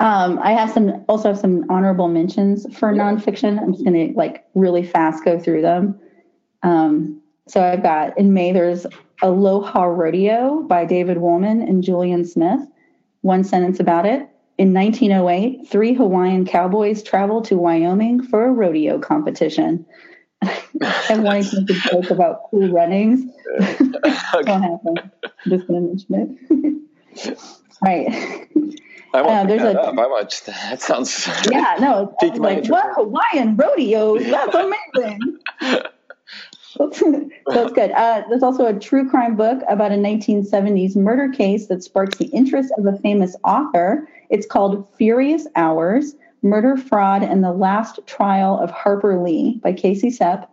Um, 0.00 0.40
I 0.42 0.52
have 0.52 0.70
some 0.70 1.04
also 1.08 1.28
have 1.28 1.38
some 1.38 1.64
honorable 1.70 2.08
mentions 2.08 2.66
for 2.76 2.92
yeah. 2.92 3.02
nonfiction. 3.02 3.60
I'm 3.60 3.72
just 3.72 3.84
going 3.84 4.08
to 4.08 4.16
like 4.16 4.44
really 4.54 4.84
fast 4.84 5.24
go 5.24 5.38
through 5.38 5.62
them. 5.62 6.00
Um, 6.62 7.20
so 7.46 7.62
I've 7.62 7.82
got 7.82 8.16
in 8.18 8.32
May 8.32 8.52
there's 8.52 8.86
Aloha 9.22 9.84
Rodeo 9.84 10.62
by 10.62 10.84
David 10.84 11.18
Wolman 11.18 11.62
and 11.62 11.82
Julian 11.82 12.24
Smith. 12.24 12.60
One 13.20 13.44
sentence 13.44 13.78
about 13.78 14.04
it. 14.04 14.28
In 14.58 14.74
1908, 14.74 15.68
three 15.68 15.94
Hawaiian 15.94 16.44
cowboys 16.44 17.02
traveled 17.02 17.46
to 17.46 17.56
Wyoming 17.56 18.22
for 18.22 18.44
a 18.44 18.52
rodeo 18.52 18.98
competition. 18.98 19.86
I'm 20.42 21.22
wanting 21.22 21.44
to 21.44 21.60
make 21.60 21.70
a 21.70 21.88
joke 21.88 22.10
about 22.10 22.50
cool 22.50 22.68
runnings. 22.70 23.32
Won't 23.60 24.46
happen. 24.46 24.94
I'm 24.98 25.30
just 25.48 25.66
going 25.66 25.82
to 25.82 26.14
mention 26.14 26.38
it. 27.16 27.38
right. 27.82 28.48
I 29.14 29.22
want 29.22 29.50
uh, 29.50 29.56
that 29.56 29.76
a, 29.76 29.80
up. 29.80 29.98
I 29.98 30.06
want 30.06 30.42
that 30.46 30.80
sounds. 30.80 31.28
Yeah, 31.50 31.76
no. 31.80 32.14
like 32.36 32.66
what 32.66 32.94
Hawaiian 32.94 33.56
rodeos? 33.56 34.24
That's 34.24 34.54
amazing. 34.54 35.38
That's 37.46 37.72
good. 37.72 37.90
Uh, 37.92 38.22
there's 38.28 38.42
also 38.42 38.66
a 38.66 38.78
true 38.78 39.08
crime 39.08 39.36
book 39.36 39.62
about 39.68 39.92
a 39.92 39.96
1970s 39.96 40.96
murder 40.96 41.28
case 41.28 41.66
that 41.66 41.82
sparks 41.82 42.18
the 42.18 42.26
interest 42.26 42.72
of 42.78 42.86
a 42.86 42.96
famous 42.98 43.36
author. 43.44 44.08
It's 44.30 44.46
called 44.46 44.88
Furious 44.96 45.46
Hours 45.56 46.14
Murder, 46.42 46.76
Fraud, 46.76 47.22
and 47.22 47.44
the 47.44 47.52
Last 47.52 48.00
Trial 48.06 48.58
of 48.58 48.70
Harper 48.70 49.22
Lee 49.22 49.60
by 49.62 49.72
Casey 49.72 50.10
Cep. 50.10 50.50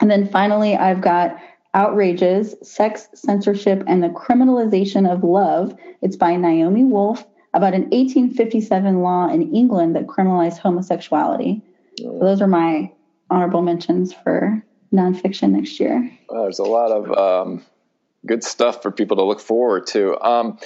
And 0.00 0.10
then 0.10 0.28
finally, 0.28 0.76
I've 0.76 1.00
got 1.00 1.38
Outrages 1.72 2.54
Sex, 2.62 3.08
Censorship, 3.14 3.82
and 3.86 4.02
the 4.02 4.08
Criminalization 4.08 5.10
of 5.10 5.24
Love. 5.24 5.74
It's 6.02 6.16
by 6.16 6.36
Naomi 6.36 6.84
Wolf 6.84 7.26
about 7.54 7.72
an 7.74 7.82
1857 7.82 9.00
law 9.00 9.28
in 9.28 9.54
England 9.54 9.96
that 9.96 10.06
criminalized 10.06 10.58
homosexuality. 10.58 11.62
So 11.98 12.18
those 12.20 12.42
are 12.42 12.48
my 12.48 12.92
honorable 13.30 13.62
mentions 13.62 14.12
for 14.12 14.62
nonfiction 14.94 15.50
next 15.50 15.80
year. 15.80 16.10
Well, 16.28 16.44
there's 16.44 16.60
a 16.60 16.64
lot 16.64 16.90
of 16.92 17.18
um, 17.18 17.64
good 18.24 18.44
stuff 18.44 18.82
for 18.82 18.90
people 18.90 19.16
to 19.18 19.24
look 19.24 19.40
forward 19.40 19.86
to. 19.88 20.18
Um, 20.20 20.58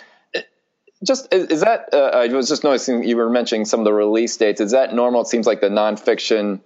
just 1.04 1.32
is, 1.32 1.46
is 1.46 1.60
that 1.60 1.90
uh, 1.92 2.10
I 2.14 2.28
was 2.28 2.48
just 2.48 2.64
noticing 2.64 3.04
you 3.04 3.16
were 3.16 3.30
mentioning 3.30 3.64
some 3.64 3.80
of 3.80 3.84
the 3.84 3.92
release 3.92 4.36
dates. 4.36 4.60
Is 4.60 4.72
that 4.72 4.94
normal? 4.94 5.22
It 5.22 5.28
seems 5.28 5.46
like 5.46 5.60
the 5.60 5.68
nonfiction 5.68 6.60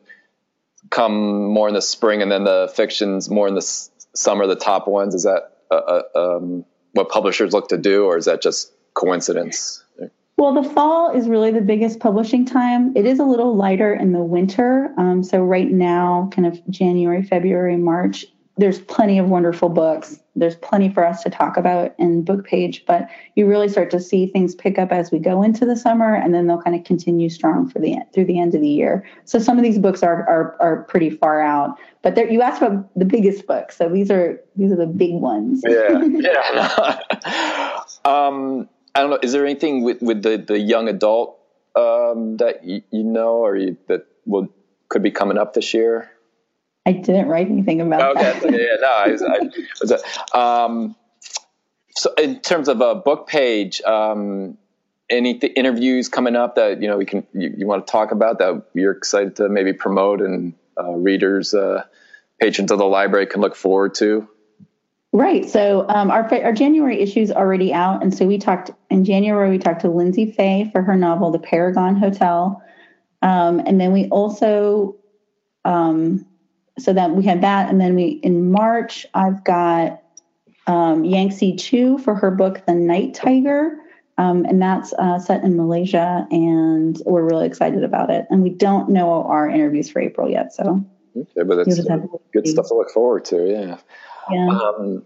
come 0.91 1.47
more 1.47 1.69
in 1.69 1.75
the 1.75 1.83
spring, 1.83 2.23
and 2.23 2.31
then 2.31 2.45
the 2.45 2.73
fictions 2.75 3.31
more 3.31 3.47
in 3.47 3.55
the 3.55 3.59
s- 3.61 3.91
summer. 4.15 4.47
The 4.47 4.57
top 4.57 4.89
ones 4.89 5.15
is 5.15 5.25
that 5.25 5.53
uh, 5.71 5.75
uh, 5.75 6.37
um, 6.37 6.65
what 6.93 7.09
publishers 7.11 7.53
look 7.53 7.69
to 7.69 7.79
do, 7.79 8.05
or 8.07 8.17
is 8.17 8.25
that 8.25 8.43
just 8.43 8.73
coincidence? 8.95 9.82
Well, 10.43 10.61
the 10.61 10.69
fall 10.69 11.13
is 11.13 11.29
really 11.29 11.53
the 11.53 11.61
biggest 11.61 12.01
publishing 12.01 12.45
time. 12.45 12.97
It 12.97 13.07
is 13.07 13.21
a 13.21 13.25
little 13.25 13.55
lighter 13.55 13.95
in 13.95 14.11
the 14.11 14.25
winter. 14.25 14.93
Um, 14.99 15.23
so 15.23 15.41
right 15.41 15.71
now, 15.71 16.31
kind 16.33 16.49
of 16.49 16.61
January, 16.69 17.23
February, 17.23 17.77
March, 17.77 18.27
there's 18.57 18.81
plenty 18.81 19.21
of 19.21 19.29
wonderful 19.29 19.69
books. 19.69 20.19
There's 20.35 20.57
plenty 20.57 20.89
for 20.89 21.07
us 21.07 21.23
to 21.23 21.31
talk 21.31 21.57
about 21.57 21.95
in 21.97 22.25
book 22.25 22.45
page, 22.45 22.85
but 22.89 23.07
you 23.37 23.47
really 23.47 23.69
start 23.69 23.89
to 23.93 24.01
see 24.01 24.27
things 24.27 24.57
pick 24.57 24.81
up 24.81 24.91
as 24.91 25.13
we 25.13 25.21
go 25.21 25.45
into 25.45 25.65
the 25.65 25.77
summer, 25.77 26.13
and 26.13 26.35
then 26.35 26.49
they'll 26.49 26.61
kind 26.61 26.75
of 26.75 26.83
continue 26.83 27.29
strong 27.29 27.71
for 27.71 27.79
the 27.79 27.99
through 28.13 28.25
the 28.25 28.41
end 28.41 28.57
of 28.57 28.63
the 28.63 28.69
year. 28.69 29.07
So 29.25 29.39
some 29.39 29.59
of 29.59 29.63
these 29.63 29.79
books 29.79 30.03
are 30.03 30.29
are, 30.29 30.57
are 30.59 30.83
pretty 30.89 31.11
far 31.11 31.41
out, 31.41 31.79
but 32.03 32.17
you 32.33 32.43
asked 32.43 32.61
about 32.61 32.93
the 32.99 33.05
biggest 33.05 33.47
books, 33.47 33.77
so 33.77 33.89
these 33.89 34.11
are 34.11 34.41
these 34.57 34.73
are 34.73 34.77
the 34.77 34.87
big 34.87 35.15
ones. 35.15 35.63
Yeah, 35.65 36.03
yeah. 37.23 37.81
um, 38.05 38.69
I 38.95 39.01
don't 39.01 39.11
know. 39.11 39.19
Is 39.23 39.33
there 39.33 39.45
anything 39.45 39.83
with 39.83 40.03
with 40.03 40.23
the 40.23 40.37
the 40.37 40.59
young 40.59 40.89
adult 40.89 41.39
um, 41.75 42.37
that 42.39 42.65
you, 42.65 42.83
you 42.91 43.05
know, 43.05 43.37
or 43.37 43.57
you, 43.57 43.77
that 43.89 44.07
will 44.27 44.49
could 44.89 45.03
be 45.03 45.11
coming 45.11 45.39
up 45.39 45.55
this 45.55 45.73
year? 45.75 46.11
I 46.85 46.93
didn't 46.93 47.29
write 47.29 47.49
anything 47.49 47.81
about 47.81 48.17
okay, 48.17 48.23
that. 48.23 48.45
Okay, 48.45 48.61
yeah, 48.61 48.77
no, 48.81 48.89
I, 48.89 49.09
was, 49.09 49.23
I 49.23 49.39
was, 49.81 50.35
um, 50.35 50.97
so 51.95 52.13
in 52.15 52.41
terms 52.41 52.69
of 52.69 52.81
a 52.81 52.95
book 52.97 53.29
page, 53.29 53.81
um, 53.83 54.59
any 55.09 55.39
th- 55.39 55.53
interviews 55.55 56.09
coming 56.09 56.35
up 56.35 56.57
that 56.57 56.83
you 56.83 56.89
know 56.89 56.99
we 56.99 57.07
can 57.07 57.27
you, 57.33 57.55
you, 57.57 57.67
want 57.67 57.87
to 57.87 57.91
talk 57.91 58.13
about 58.13 58.39
that 58.39 58.65
you're 58.75 58.93
excited 58.93 59.37
to 59.37 59.49
maybe 59.49 59.73
promote 59.73 60.21
and 60.21 60.55
uh, 60.79 60.91
readers, 60.93 61.55
uh, 61.55 61.85
patrons 62.41 62.73
of 62.73 62.79
the 62.79 62.85
library 62.85 63.27
can 63.27 63.41
look 63.41 63.55
forward 63.55 63.95
to? 63.97 64.29
Right. 65.15 65.49
So 65.49 65.87
um, 65.89 66.11
our 66.11 66.27
our 66.43 66.55
January 66.55 66.99
issue 66.99 67.21
is 67.21 67.31
already 67.31 67.75
out, 67.75 68.03
and 68.03 68.17
so 68.17 68.25
we 68.25 68.39
talked 68.39 68.71
in 68.89 69.05
January. 69.05 69.51
We 69.51 69.59
talked 69.59 69.83
to 69.83 69.89
Lyndsay 69.89 70.35
Faye 70.35 70.71
for 70.73 70.81
her 70.81 70.97
novel 70.97 71.31
*The 71.31 71.39
Paragon 71.39 71.97
Hotel*, 71.97 72.63
um, 73.21 73.61
and 73.67 73.79
then 73.79 73.93
we 73.93 74.09
also 74.09 74.97
um, 75.67 76.25
so 76.79 76.95
that 76.95 77.11
we 77.11 77.25
had 77.25 77.43
that, 77.43 77.69
and 77.69 77.79
then 77.79 77.95
we 77.95 78.21
in 78.23 78.51
March 78.51 79.05
I've 79.13 79.45
got 79.45 80.03
um, 80.67 81.03
Yangsze 81.03 81.61
Choo 81.61 81.99
for 81.99 82.15
her 82.15 82.31
book 82.31 82.65
*The 82.67 82.75
Night 82.75 83.13
Tiger*, 83.13 83.77
um, 84.17 84.47
and 84.47 84.63
that's 84.63 84.95
uh, 84.95 85.19
set 85.19 85.45
in 85.45 85.59
Malaysia, 85.59 86.27
and 86.31 87.03
we're 87.05 87.25
really 87.25 87.47
excited 87.47 87.85
about 87.85 88.09
it. 88.09 88.25
And 88.31 88.43
we 88.43 88.49
don't 88.49 88.89
know 88.89 89.25
our 89.25 89.47
interviews 89.47 89.91
for 89.91 90.01
April 90.01 90.31
yet, 90.31 90.55
so 90.55 90.83
okay, 91.15 91.43
but 91.47 91.59
it's 91.59 91.85
good 92.33 92.49
stuff 92.49 92.69
to 92.69 92.75
look 92.75 92.91
forward 92.91 93.27
to. 93.27 93.47
Yeah. 93.47 93.77
Um, 94.29 95.05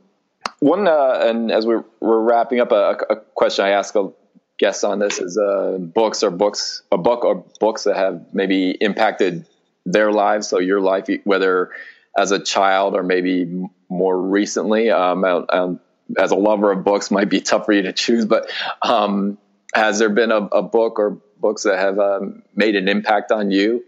one, 0.58 0.88
uh, 0.88 1.18
and 1.22 1.50
as 1.50 1.66
we're, 1.66 1.84
we're 2.00 2.20
wrapping 2.20 2.60
up, 2.60 2.72
a, 2.72 2.96
a, 3.10 3.16
question 3.34 3.64
I 3.64 3.70
ask 3.70 3.94
a 3.94 4.10
guest 4.58 4.84
on 4.84 4.98
this 4.98 5.18
is 5.18 5.36
uh, 5.36 5.76
books 5.78 6.22
or 6.22 6.30
books, 6.30 6.82
a 6.90 6.98
book 6.98 7.24
or 7.24 7.44
books 7.60 7.84
that 7.84 7.96
have 7.96 8.32
maybe 8.32 8.70
impacted 8.70 9.46
their 9.84 10.10
lives. 10.10 10.48
So 10.48 10.58
your 10.58 10.80
life, 10.80 11.08
whether 11.24 11.70
as 12.16 12.30
a 12.30 12.38
child 12.38 12.94
or 12.94 13.02
maybe 13.02 13.68
more 13.88 14.20
recently, 14.20 14.90
um, 14.90 15.24
um, 15.24 15.80
as 16.18 16.30
a 16.30 16.36
lover 16.36 16.72
of 16.72 16.84
books, 16.84 17.10
might 17.10 17.28
be 17.28 17.40
tough 17.42 17.66
for 17.66 17.72
you 17.72 17.82
to 17.82 17.92
choose. 17.92 18.24
But 18.24 18.50
um, 18.82 19.38
has 19.74 19.98
there 19.98 20.08
been 20.08 20.32
a, 20.32 20.38
a, 20.38 20.62
book 20.62 20.98
or 20.98 21.18
books 21.38 21.64
that 21.64 21.78
have 21.78 21.98
um, 21.98 22.42
made 22.54 22.76
an 22.76 22.88
impact 22.88 23.30
on 23.30 23.50
you? 23.50 23.84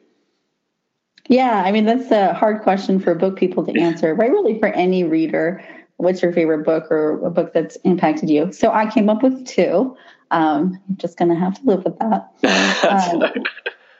Yeah, 1.29 1.63
I 1.65 1.73
mean 1.73 1.85
that's 1.85 2.11
a 2.11 2.33
hard 2.33 2.63
question 2.63 2.99
for 2.99 3.15
book 3.15 3.37
people 3.37 3.65
to 3.67 3.79
answer, 3.79 4.15
right? 4.15 4.31
Really, 4.31 4.59
for 4.59 4.69
any 4.69 5.05
reader, 5.05 5.63
what's 5.99 6.23
your 6.23 6.33
favorite 6.33 6.65
book 6.65 6.91
or 6.91 7.25
a 7.25 7.31
book 7.31 7.53
that's 7.53 7.77
impacted 7.85 8.31
you? 8.31 8.51
So 8.51 8.73
I 8.73 8.91
came 8.91 9.11
up 9.11 9.23
with 9.23 9.47
two. 9.47 9.95
Um, 10.31 10.81
I'm 10.89 10.97
just 10.97 11.19
gonna 11.19 11.39
have 11.39 11.61
to 11.61 11.67
live 11.67 11.85
with 11.85 11.99
that. 11.99 12.33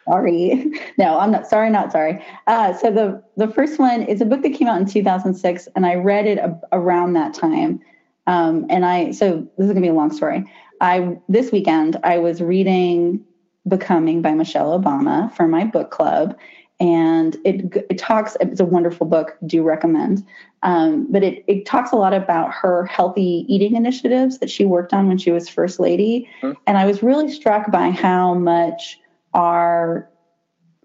Um, 0.09 0.15
sorry, 0.15 0.73
no, 0.97 1.19
I'm 1.19 1.31
not 1.31 1.47
sorry, 1.47 1.69
not 1.69 1.93
sorry. 1.93 2.25
Uh, 2.47 2.73
so 2.73 2.91
the 2.91 3.23
the 3.37 3.53
first 3.53 3.79
one 3.79 4.03
is 4.03 4.23
a 4.23 4.25
book 4.25 4.41
that 4.43 4.55
came 4.55 4.67
out 4.67 4.81
in 4.81 4.87
2006, 4.87 5.69
and 5.77 5.85
I 5.85 5.97
read 5.97 6.27
it 6.27 6.39
a, 6.39 6.59
around 6.73 7.13
that 7.13 7.35
time. 7.35 7.81
Um, 8.27 8.67
and 8.71 8.87
I 8.87 9.11
so 9.11 9.47
this 9.59 9.67
is 9.67 9.73
gonna 9.73 9.83
be 9.83 9.89
a 9.89 9.95
long 9.95 10.13
story. 10.13 10.51
I 10.81 11.19
this 11.29 11.53
weekend 11.53 11.99
I 12.05 12.19
was 12.19 12.41
reading 12.41 13.23
Becoming 13.67 14.23
by 14.23 14.33
Michelle 14.33 14.81
Obama 14.81 15.31
for 15.35 15.47
my 15.47 15.65
book 15.65 15.91
club 15.91 16.39
and 16.81 17.37
it, 17.45 17.87
it 17.91 17.99
talks 17.99 18.37
it's 18.41 18.61
a 18.61 18.65
wonderful 18.65 19.07
book 19.07 19.37
do 19.47 19.63
recommend 19.63 20.25
um, 20.63 21.07
but 21.11 21.23
it, 21.23 21.45
it 21.47 21.67
talks 21.67 21.93
a 21.93 21.97
lot 21.97 22.13
about 22.13 22.53
her 22.53 22.85
healthy 22.87 23.45
eating 23.49 23.77
initiatives 23.77 24.39
that 24.39 24.51
she 24.51 24.65
worked 24.65 24.93
on 24.93 25.09
when 25.09 25.19
she 25.19 25.31
was 25.31 25.49
first 25.49 25.81
lady 25.81 26.29
mm-hmm. 26.43 26.59
and 26.67 26.79
i 26.79 26.87
was 26.87 27.03
really 27.03 27.31
struck 27.31 27.71
by 27.71 27.91
how 27.91 28.35
much 28.35 28.99
our 29.35 30.09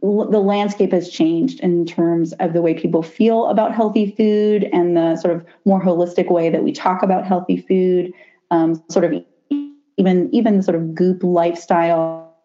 the 0.02 0.42
landscape 0.42 0.92
has 0.92 1.10
changed 1.10 1.62
in 1.62 1.86
terms 1.86 2.34
of 2.34 2.52
the 2.52 2.62
way 2.62 2.74
people 2.74 3.02
feel 3.02 3.46
about 3.48 3.74
healthy 3.74 4.12
food 4.12 4.68
and 4.74 4.98
the 4.98 5.16
sort 5.16 5.34
of 5.34 5.46
more 5.64 5.82
holistic 5.82 6.30
way 6.30 6.50
that 6.50 6.62
we 6.62 6.74
talk 6.74 7.04
about 7.04 7.26
healthy 7.26 7.56
food 7.56 8.12
um, 8.52 8.84
sort 8.90 9.06
of 9.06 9.14
even 9.98 10.30
even 10.34 10.58
the 10.58 10.64
sort 10.64 10.76
of 10.76 10.94
goop 10.94 11.24
lifestyle 11.24 12.36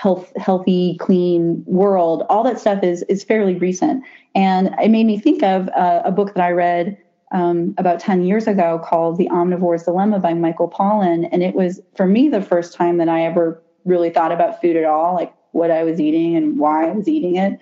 health, 0.00 0.32
healthy, 0.36 0.96
clean 0.98 1.62
world, 1.66 2.24
all 2.30 2.42
that 2.42 2.58
stuff 2.58 2.82
is 2.82 3.02
is 3.02 3.22
fairly 3.22 3.54
recent. 3.56 4.02
And 4.34 4.74
it 4.82 4.90
made 4.90 5.04
me 5.04 5.18
think 5.18 5.42
of 5.42 5.68
uh, 5.68 6.00
a 6.06 6.10
book 6.10 6.32
that 6.34 6.42
I 6.42 6.52
read 6.52 6.96
um, 7.32 7.74
about 7.76 8.00
10 8.00 8.24
years 8.24 8.46
ago 8.46 8.80
called 8.82 9.18
The 9.18 9.28
Omnivore's 9.28 9.82
Dilemma 9.82 10.18
by 10.18 10.32
Michael 10.32 10.70
Pollan. 10.70 11.28
And 11.30 11.42
it 11.42 11.54
was, 11.54 11.80
for 11.96 12.06
me, 12.06 12.30
the 12.30 12.40
first 12.40 12.72
time 12.72 12.96
that 12.96 13.10
I 13.10 13.26
ever 13.26 13.62
really 13.84 14.08
thought 14.08 14.32
about 14.32 14.62
food 14.62 14.74
at 14.74 14.84
all, 14.84 15.14
like 15.14 15.34
what 15.52 15.70
I 15.70 15.82
was 15.82 16.00
eating 16.00 16.34
and 16.34 16.58
why 16.58 16.88
I 16.88 16.92
was 16.92 17.06
eating 17.06 17.36
it. 17.36 17.58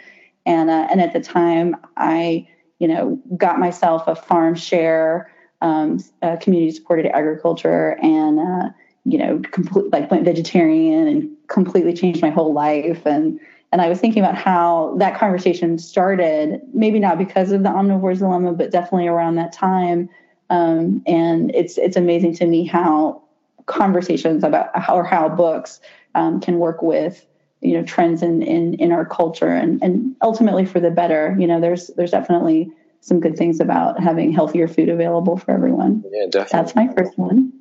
And, 0.47 0.71
uh, 0.71 0.87
and 0.93 1.01
at 1.01 1.13
the 1.13 1.21
time, 1.21 1.75
I, 1.97 2.47
you 2.79 2.87
know, 2.87 3.21
got 3.37 3.59
myself 3.59 4.07
a 4.07 4.15
farm 4.15 4.55
share, 4.55 5.33
um, 5.61 5.99
community 6.41 6.71
supported 6.71 7.07
agriculture, 7.07 7.99
and, 8.01 8.39
uh, 8.39 8.69
you 9.11 9.19
know, 9.19 9.41
complete, 9.51 9.91
like 9.93 10.11
went 10.11 10.25
vegetarian 10.25 11.09
and 11.09 11.31
completely 11.49 11.95
changed 11.95 12.23
my 12.23 12.31
whole 12.31 12.53
life. 12.53 13.07
And 13.07 13.41
and 13.71 13.83
I 13.83 13.89
was 13.89 14.01
thinking 14.01 14.23
about 14.23 14.37
how 14.37 14.95
that 14.99 15.19
conversation 15.19 15.79
started, 15.79 16.61
maybe 16.73 16.99
not 16.99 17.19
because 17.19 17.53
of 17.53 17.63
the 17.63 17.69
omnivore's 17.69 18.21
dilemma, 18.21 18.53
but 18.53 18.71
definitely 18.71 19.09
around 19.09 19.35
that 19.35 19.53
time. 19.53 20.09
Um, 20.51 21.03
and 21.07 21.55
it's 21.55 21.77
it's 21.79 21.97
amazing 21.97 22.35
to 22.37 22.47
me 22.47 22.65
how 22.65 23.23
conversations 23.67 24.45
about 24.45 24.77
how 24.79 24.97
or 24.97 25.05
how 25.05 25.29
books 25.29 25.81
um, 26.15 26.41
can 26.41 26.59
work 26.59 26.81
with 26.83 27.27
you 27.61 27.75
know 27.75 27.83
trends 27.83 28.23
in 28.23 28.43
in, 28.43 28.75
in 28.75 28.93
our 28.93 29.05
culture 29.05 29.49
and 29.49 29.83
and 29.83 30.15
ultimately 30.23 30.65
for 30.65 30.81
the 30.81 30.91
better. 30.91 31.37
You 31.39 31.47
know, 31.47 31.61
there's 31.61 31.89
there's 31.97 32.13
definitely 32.13 32.71
some 33.01 33.21
good 33.21 33.37
things 33.37 33.61
about 33.61 34.01
having 34.01 34.33
healthier 34.33 34.69
food 34.69 34.89
available 34.89 35.37
for 35.37 35.53
everyone. 35.53 36.05
Yeah, 36.11 36.27
definitely. 36.31 36.59
That's 36.59 36.75
my 36.75 36.89
first 36.95 37.19
one. 37.19 37.53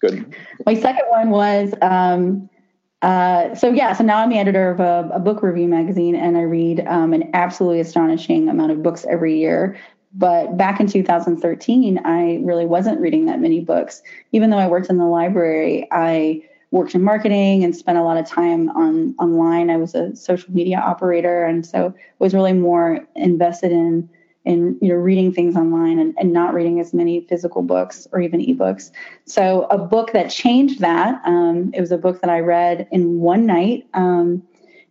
Good. 0.00 0.34
My 0.66 0.74
second 0.74 1.06
one 1.08 1.30
was 1.30 1.74
um, 1.82 2.48
uh, 3.02 3.54
so 3.54 3.70
yeah, 3.70 3.92
so 3.92 4.02
now 4.02 4.18
I'm 4.18 4.30
the 4.30 4.38
editor 4.38 4.70
of 4.70 4.80
a, 4.80 5.08
a 5.14 5.20
book 5.20 5.42
review 5.42 5.68
magazine, 5.68 6.16
and 6.16 6.36
I 6.36 6.42
read 6.42 6.84
um, 6.86 7.12
an 7.12 7.30
absolutely 7.32 7.80
astonishing 7.80 8.48
amount 8.48 8.72
of 8.72 8.82
books 8.82 9.06
every 9.08 9.38
year. 9.38 9.76
But 10.14 10.56
back 10.56 10.80
in 10.80 10.86
2013, 10.86 12.00
I 12.04 12.40
really 12.42 12.66
wasn't 12.66 13.00
reading 13.00 13.26
that 13.26 13.40
many 13.40 13.60
books. 13.60 14.02
Even 14.32 14.50
though 14.50 14.58
I 14.58 14.66
worked 14.66 14.90
in 14.90 14.98
the 14.98 15.04
library, 15.04 15.86
I 15.92 16.42
worked 16.70 16.94
in 16.94 17.02
marketing 17.02 17.62
and 17.62 17.74
spent 17.76 17.98
a 17.98 18.02
lot 18.02 18.16
of 18.16 18.26
time 18.26 18.70
on 18.70 19.14
online. 19.18 19.70
I 19.70 19.76
was 19.76 19.94
a 19.94 20.16
social 20.16 20.52
media 20.52 20.78
operator, 20.78 21.44
and 21.44 21.64
so 21.64 21.94
was 22.18 22.34
really 22.34 22.52
more 22.52 23.06
invested 23.14 23.70
in 23.70 24.08
in 24.48 24.78
you 24.80 24.88
know 24.88 24.94
reading 24.94 25.30
things 25.30 25.54
online 25.56 25.98
and, 25.98 26.14
and 26.18 26.32
not 26.32 26.54
reading 26.54 26.80
as 26.80 26.94
many 26.94 27.20
physical 27.20 27.62
books 27.62 28.08
or 28.12 28.20
even 28.20 28.40
ebooks. 28.40 28.90
So 29.26 29.66
a 29.70 29.76
book 29.76 30.12
that 30.14 30.30
changed 30.30 30.80
that 30.80 31.20
um, 31.26 31.70
it 31.74 31.80
was 31.80 31.92
a 31.92 31.98
book 31.98 32.22
that 32.22 32.30
i 32.30 32.40
read 32.40 32.88
in 32.90 33.20
one 33.20 33.44
night 33.44 33.86
um, 33.92 34.42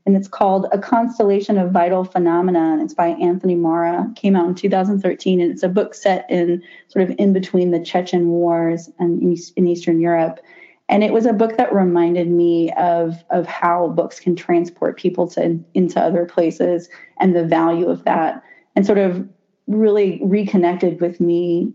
and 0.06 0.16
it's 0.16 0.28
called 0.28 0.68
a 0.72 0.78
constellation 0.78 1.58
of 1.58 1.72
vital 1.72 2.04
phenomena 2.04 2.72
and 2.74 2.84
it's 2.84 2.94
by 2.94 3.08
anthony 3.08 3.56
marra. 3.56 4.16
Came 4.16 4.36
out 4.36 4.48
in 4.48 4.54
2013 4.54 5.42
and 5.42 5.52
it's 5.52 5.64
a 5.64 5.70
book 5.70 5.96
set 5.96 6.30
in 6.30 6.62
sort 6.88 7.10
of 7.10 7.16
in 7.18 7.34
between 7.34 7.72
the 7.72 7.84
chechen 7.84 8.28
wars 8.28 8.92
and 9.00 9.22
in 9.56 9.68
eastern 9.68 10.00
europe. 10.00 10.40
And 10.88 11.04
it 11.04 11.12
was 11.12 11.26
a 11.26 11.34
book 11.34 11.58
that 11.58 11.74
reminded 11.74 12.30
me 12.30 12.72
of 12.74 13.24
of 13.32 13.48
how 13.48 13.88
books 13.88 14.20
can 14.20 14.36
transport 14.36 14.98
people 14.98 15.28
to 15.30 15.60
into 15.74 16.00
other 16.00 16.26
places 16.26 16.90
and 17.20 17.36
the 17.36 17.44
value 17.44 17.90
of 17.90 18.04
that. 18.04 18.44
And 18.76 18.86
sort 18.86 19.00
of 19.00 19.28
really 19.68 20.20
reconnected 20.24 21.02
with 21.02 21.20
me 21.20 21.74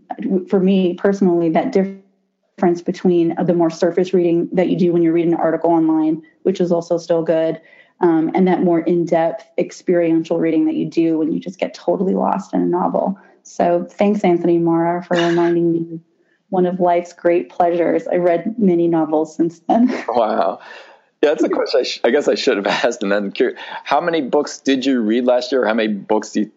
for 0.49 0.59
me 0.59 0.95
personally 0.95 1.49
that 1.49 1.71
difference 1.71 2.81
between 2.81 3.35
the 3.45 3.53
more 3.53 3.69
surface 3.69 4.13
reading 4.13 4.49
that 4.51 4.69
you 4.69 4.77
do 4.77 4.91
when 4.91 5.01
you're 5.01 5.13
reading 5.13 5.33
an 5.33 5.39
article 5.39 5.69
online 5.69 6.21
which 6.43 6.59
is 6.59 6.71
also 6.71 6.97
still 6.97 7.23
good 7.23 7.61
um, 8.01 8.31
and 8.33 8.47
that 8.47 8.63
more 8.63 8.81
in-depth 8.81 9.45
experiential 9.57 10.39
reading 10.39 10.65
that 10.65 10.75
you 10.75 10.85
do 10.85 11.17
when 11.17 11.31
you 11.31 11.39
just 11.39 11.59
get 11.59 11.73
totally 11.73 12.15
lost 12.15 12.53
in 12.53 12.61
a 12.61 12.65
novel 12.65 13.17
so 13.43 13.85
thanks 13.91 14.23
anthony 14.23 14.57
marra 14.57 15.05
for 15.05 15.15
reminding 15.15 15.71
me 15.71 15.99
one 16.53 16.67
of 16.67 16.79
life's 16.79 17.13
great 17.13 17.49
pleasures. 17.49 18.07
I 18.07 18.17
read 18.17 18.59
many 18.59 18.87
novels 18.87 19.35
since 19.35 19.59
then. 19.67 19.87
wow. 20.07 20.59
Yeah, 21.23 21.29
that's 21.29 21.43
a 21.43 21.49
question 21.49 21.79
I, 21.79 21.83
sh- 21.83 21.99
I, 22.03 22.11
guess 22.11 22.27
I 22.27 22.35
should 22.35 22.57
have 22.57 22.67
asked. 22.85 23.01
And 23.01 23.11
then, 23.11 23.33
how 23.83 23.99
many 23.99 24.21
books 24.21 24.59
did 24.59 24.85
you 24.85 25.01
read 25.01 25.25
last 25.25 25.51
year? 25.51 25.65
How 25.65 25.73
many 25.73 25.91
books 25.91 26.31
do 26.31 26.41
you, 26.41 26.51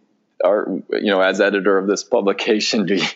are, 0.46 0.66
you 0.92 1.10
know, 1.10 1.20
as 1.20 1.40
editor 1.40 1.78
of 1.78 1.86
this 1.86 2.04
publication, 2.04 2.86
do 2.86 2.96
you, 2.96 3.06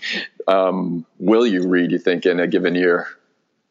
um, 0.48 1.06
will 1.18 1.46
you 1.46 1.68
read, 1.68 1.90
you 1.90 1.98
think, 1.98 2.26
in 2.26 2.40
a 2.40 2.46
given 2.46 2.74
year? 2.74 3.06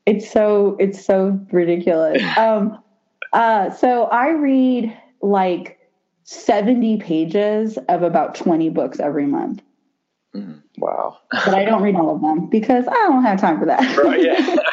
It's 0.05 0.31
so, 0.31 0.77
it's 0.79 1.03
so 1.03 1.39
ridiculous. 1.51 2.21
um, 2.37 2.81
uh, 3.33 3.71
so 3.71 4.03
I 4.05 4.29
read 4.29 4.97
like 5.21 5.79
70 6.23 6.97
pages 6.97 7.77
of 7.89 8.03
about 8.03 8.35
20 8.35 8.69
books 8.69 8.99
every 8.99 9.25
month. 9.25 9.61
Mm, 10.35 10.61
wow. 10.77 11.17
but 11.31 11.55
I 11.55 11.65
don't 11.65 11.81
read 11.81 11.95
all 11.95 12.15
of 12.15 12.21
them 12.21 12.49
because 12.49 12.87
I 12.87 12.93
don't 12.93 13.23
have 13.23 13.41
time 13.41 13.59
for 13.59 13.65
that. 13.65 13.97
Right, 14.03 14.23
yeah. 14.23 14.55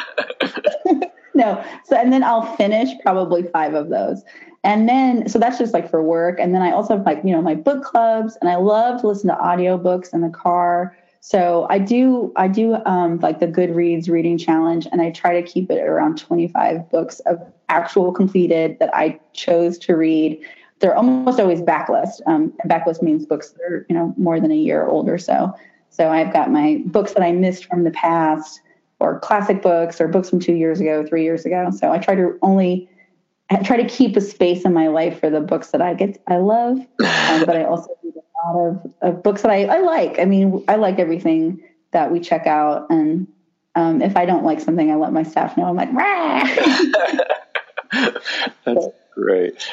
no. 1.37 1.63
So, 1.85 1.95
and 1.95 2.11
then 2.11 2.23
I'll 2.23 2.55
finish 2.55 2.89
probably 3.01 3.43
five 3.43 3.73
of 3.73 3.89
those. 3.89 4.23
And 4.63 4.89
then, 4.89 5.29
so 5.29 5.39
that's 5.39 5.57
just 5.57 5.73
like 5.73 5.89
for 5.89 6.03
work. 6.03 6.39
And 6.39 6.53
then 6.53 6.61
I 6.61 6.71
also 6.71 6.97
have 6.97 7.05
like, 7.05 7.21
you 7.23 7.31
know, 7.31 7.41
my 7.41 7.55
book 7.55 7.83
clubs 7.83 8.37
and 8.41 8.49
I 8.49 8.55
love 8.55 9.01
to 9.01 9.07
listen 9.07 9.29
to 9.29 9.35
audiobooks 9.35 10.13
in 10.13 10.21
the 10.21 10.29
car. 10.29 10.97
So 11.21 11.67
I 11.69 11.79
do, 11.79 12.33
I 12.35 12.47
do 12.47 12.75
um, 12.85 13.19
like 13.19 13.39
the 13.39 13.47
Goodreads 13.47 14.09
reading 14.09 14.37
challenge 14.37 14.87
and 14.91 15.01
I 15.01 15.11
try 15.11 15.39
to 15.39 15.47
keep 15.47 15.71
it 15.71 15.79
around 15.79 16.17
25 16.17 16.89
books 16.89 17.19
of 17.21 17.39
actual 17.69 18.11
completed 18.11 18.77
that 18.79 18.93
I 18.93 19.19
chose 19.33 19.77
to 19.79 19.95
read 19.95 20.39
they're 20.79 20.95
almost 20.95 21.39
always 21.39 21.61
backlist. 21.61 22.21
Um, 22.27 22.53
backlist 22.65 23.01
means 23.01 23.25
books 23.25 23.49
that 23.51 23.63
are 23.63 23.85
you 23.89 23.95
know 23.95 24.13
more 24.17 24.39
than 24.39 24.51
a 24.51 24.55
year 24.55 24.85
old 24.85 25.09
or 25.09 25.17
so. 25.17 25.53
So 25.89 26.09
I've 26.09 26.31
got 26.31 26.51
my 26.51 26.81
books 26.85 27.13
that 27.13 27.23
I 27.23 27.31
missed 27.31 27.65
from 27.65 27.83
the 27.83 27.91
past, 27.91 28.61
or 28.99 29.19
classic 29.19 29.61
books, 29.61 30.01
or 30.01 30.07
books 30.07 30.29
from 30.29 30.39
two 30.39 30.55
years 30.55 30.79
ago, 30.79 31.05
three 31.05 31.23
years 31.23 31.45
ago. 31.45 31.69
So 31.71 31.91
I 31.91 31.99
try 31.99 32.15
to 32.15 32.37
only 32.41 32.89
I 33.49 33.63
try 33.63 33.77
to 33.77 33.87
keep 33.87 34.17
a 34.17 34.21
space 34.21 34.65
in 34.65 34.73
my 34.73 34.87
life 34.87 35.19
for 35.19 35.29
the 35.29 35.39
books 35.39 35.71
that 35.71 35.81
I 35.81 35.93
get 35.93 36.21
I 36.27 36.37
love, 36.37 36.79
um, 36.79 37.45
but 37.45 37.55
I 37.55 37.63
also 37.63 37.89
read 38.03 38.15
a 38.15 38.47
lot 38.47 38.67
of, 38.67 38.93
of 39.01 39.23
books 39.23 39.43
that 39.43 39.51
I, 39.51 39.65
I 39.65 39.79
like. 39.79 40.19
I 40.19 40.25
mean, 40.25 40.63
I 40.67 40.75
like 40.75 40.99
everything 40.99 41.63
that 41.91 42.11
we 42.11 42.19
check 42.19 42.47
out, 42.47 42.89
and 42.89 43.27
um, 43.75 44.01
if 44.01 44.17
I 44.17 44.25
don't 44.25 44.43
like 44.43 44.59
something, 44.59 44.91
I 44.91 44.95
let 44.95 45.13
my 45.13 45.23
staff 45.23 45.55
know. 45.55 45.65
I'm 45.65 45.75
like, 45.75 45.93
That's 48.65 48.87
great. 49.13 49.69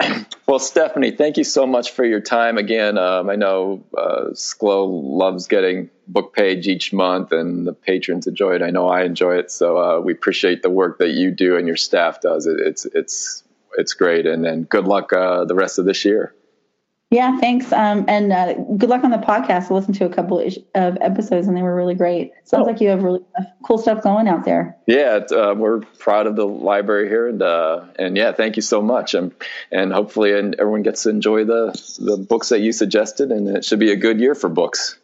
Well, 0.46 0.58
Stephanie, 0.58 1.12
thank 1.12 1.38
you 1.38 1.44
so 1.44 1.66
much 1.66 1.92
for 1.92 2.04
your 2.04 2.20
time 2.20 2.58
again. 2.58 2.98
Um, 2.98 3.30
I 3.30 3.36
know 3.36 3.82
uh, 3.96 4.32
Schlow 4.34 4.86
loves 5.02 5.48
getting 5.48 5.88
book 6.06 6.34
page 6.34 6.68
each 6.68 6.92
month, 6.92 7.32
and 7.32 7.66
the 7.66 7.72
patrons 7.72 8.26
enjoy 8.26 8.56
it. 8.56 8.62
I 8.62 8.68
know 8.68 8.86
I 8.86 9.04
enjoy 9.04 9.36
it, 9.36 9.50
so 9.50 9.78
uh, 9.78 10.00
we 10.00 10.12
appreciate 10.12 10.62
the 10.62 10.68
work 10.68 10.98
that 10.98 11.12
you 11.12 11.30
do 11.30 11.56
and 11.56 11.66
your 11.66 11.78
staff 11.78 12.20
does. 12.20 12.46
It, 12.46 12.60
it's 12.60 12.84
it's 12.84 13.42
it's 13.78 13.94
great, 13.94 14.26
and 14.26 14.44
then 14.44 14.64
good 14.64 14.84
luck 14.84 15.14
uh, 15.14 15.46
the 15.46 15.54
rest 15.54 15.78
of 15.78 15.86
this 15.86 16.04
year. 16.04 16.34
Yeah, 17.14 17.38
thanks. 17.38 17.72
Um, 17.72 18.06
and 18.08 18.32
uh, 18.32 18.54
good 18.76 18.90
luck 18.90 19.04
on 19.04 19.12
the 19.12 19.18
podcast. 19.18 19.70
I 19.70 19.74
listened 19.74 19.94
to 19.98 20.04
a 20.04 20.08
couple 20.08 20.40
of 20.40 20.98
episodes 21.00 21.46
and 21.46 21.56
they 21.56 21.62
were 21.62 21.72
really 21.72 21.94
great. 21.94 22.32
Sounds 22.42 22.66
oh. 22.66 22.72
like 22.72 22.80
you 22.80 22.88
have 22.88 23.04
really 23.04 23.20
cool 23.62 23.78
stuff 23.78 24.02
going 24.02 24.26
out 24.26 24.44
there. 24.44 24.76
Yeah, 24.88 25.20
uh, 25.30 25.54
we're 25.56 25.82
proud 26.00 26.26
of 26.26 26.34
the 26.34 26.44
library 26.44 27.08
here, 27.08 27.28
and 27.28 27.40
uh, 27.40 27.84
and 28.00 28.16
yeah, 28.16 28.32
thank 28.32 28.56
you 28.56 28.62
so 28.62 28.82
much. 28.82 29.14
And 29.14 29.32
and 29.70 29.92
hopefully, 29.92 30.36
and 30.36 30.56
everyone 30.58 30.82
gets 30.82 31.04
to 31.04 31.10
enjoy 31.10 31.44
the 31.44 31.70
the 32.00 32.16
books 32.16 32.48
that 32.48 32.62
you 32.62 32.72
suggested, 32.72 33.30
and 33.30 33.46
it 33.46 33.64
should 33.64 33.78
be 33.78 33.92
a 33.92 33.96
good 33.96 34.18
year 34.18 34.34
for 34.34 34.48
books. 34.48 34.98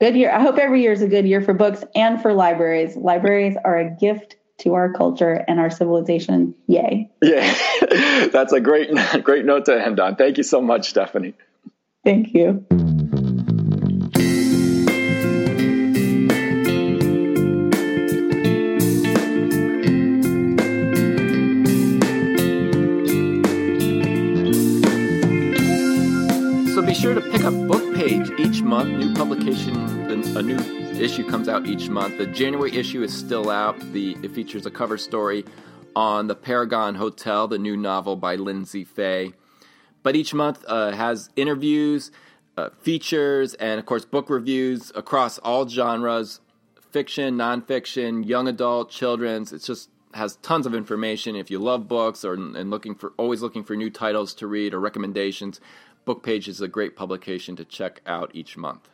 Good 0.00 0.16
year. 0.16 0.32
I 0.32 0.40
hope 0.40 0.56
every 0.56 0.80
year 0.80 0.92
is 0.92 1.02
a 1.02 1.08
good 1.08 1.26
year 1.26 1.42
for 1.42 1.52
books 1.52 1.84
and 1.94 2.22
for 2.22 2.32
libraries. 2.32 2.96
Libraries 2.96 3.58
are 3.62 3.76
a 3.76 3.90
gift 3.90 4.36
to 4.58 4.74
our 4.74 4.92
culture 4.92 5.44
and 5.48 5.58
our 5.58 5.70
civilization. 5.70 6.54
Yay. 6.66 7.10
Yeah, 7.22 7.54
that's 8.32 8.52
a 8.52 8.60
great, 8.60 8.90
great 9.22 9.44
note 9.44 9.66
to 9.66 9.84
end 9.84 10.00
on. 10.00 10.16
Thank 10.16 10.38
you 10.38 10.44
so 10.44 10.60
much, 10.60 10.90
Stephanie. 10.90 11.34
Thank 12.04 12.34
you. 12.34 12.64
So 26.74 26.82
be 26.82 26.94
sure 26.94 27.14
to 27.14 27.20
pick 27.20 27.44
up 27.44 27.54
Book 27.68 27.94
Page 27.94 28.30
each 28.38 28.62
month. 28.62 28.90
New 28.90 29.14
publication, 29.14 29.76
a 30.36 30.42
new 30.42 30.83
issue 31.00 31.28
comes 31.28 31.48
out 31.48 31.66
each 31.66 31.88
month. 31.88 32.18
The 32.18 32.26
January 32.26 32.72
issue 32.76 33.02
is 33.02 33.12
still 33.12 33.50
out. 33.50 33.78
The 33.92 34.16
it 34.22 34.32
features 34.32 34.64
a 34.66 34.70
cover 34.70 34.96
story 34.96 35.44
on 35.96 36.28
the 36.28 36.34
Paragon 36.34 36.94
Hotel, 36.94 37.48
the 37.48 37.58
new 37.58 37.76
novel 37.76 38.16
by 38.16 38.36
Lyndsay 38.36 38.86
Faye. 38.86 39.32
But 40.02 40.16
each 40.16 40.34
month 40.34 40.64
uh, 40.68 40.92
has 40.92 41.30
interviews, 41.36 42.10
uh, 42.56 42.70
features, 42.80 43.54
and 43.54 43.80
of 43.80 43.86
course 43.86 44.04
book 44.04 44.30
reviews 44.30 44.92
across 44.94 45.38
all 45.38 45.68
genres: 45.68 46.40
fiction, 46.90 47.36
nonfiction, 47.36 48.26
young 48.26 48.46
adult, 48.46 48.90
children's. 48.90 49.52
It 49.52 49.62
just 49.62 49.90
has 50.14 50.36
tons 50.36 50.64
of 50.64 50.74
information. 50.74 51.34
If 51.34 51.50
you 51.50 51.58
love 51.58 51.88
books 51.88 52.24
or 52.24 52.34
and 52.34 52.70
looking 52.70 52.94
for 52.94 53.12
always 53.16 53.42
looking 53.42 53.64
for 53.64 53.74
new 53.74 53.90
titles 53.90 54.32
to 54.34 54.46
read 54.46 54.72
or 54.72 54.80
recommendations, 54.80 55.60
Book 56.04 56.22
Page 56.22 56.46
is 56.48 56.60
a 56.60 56.68
great 56.68 56.94
publication 56.94 57.56
to 57.56 57.64
check 57.64 58.00
out 58.06 58.30
each 58.32 58.56
month. 58.56 58.90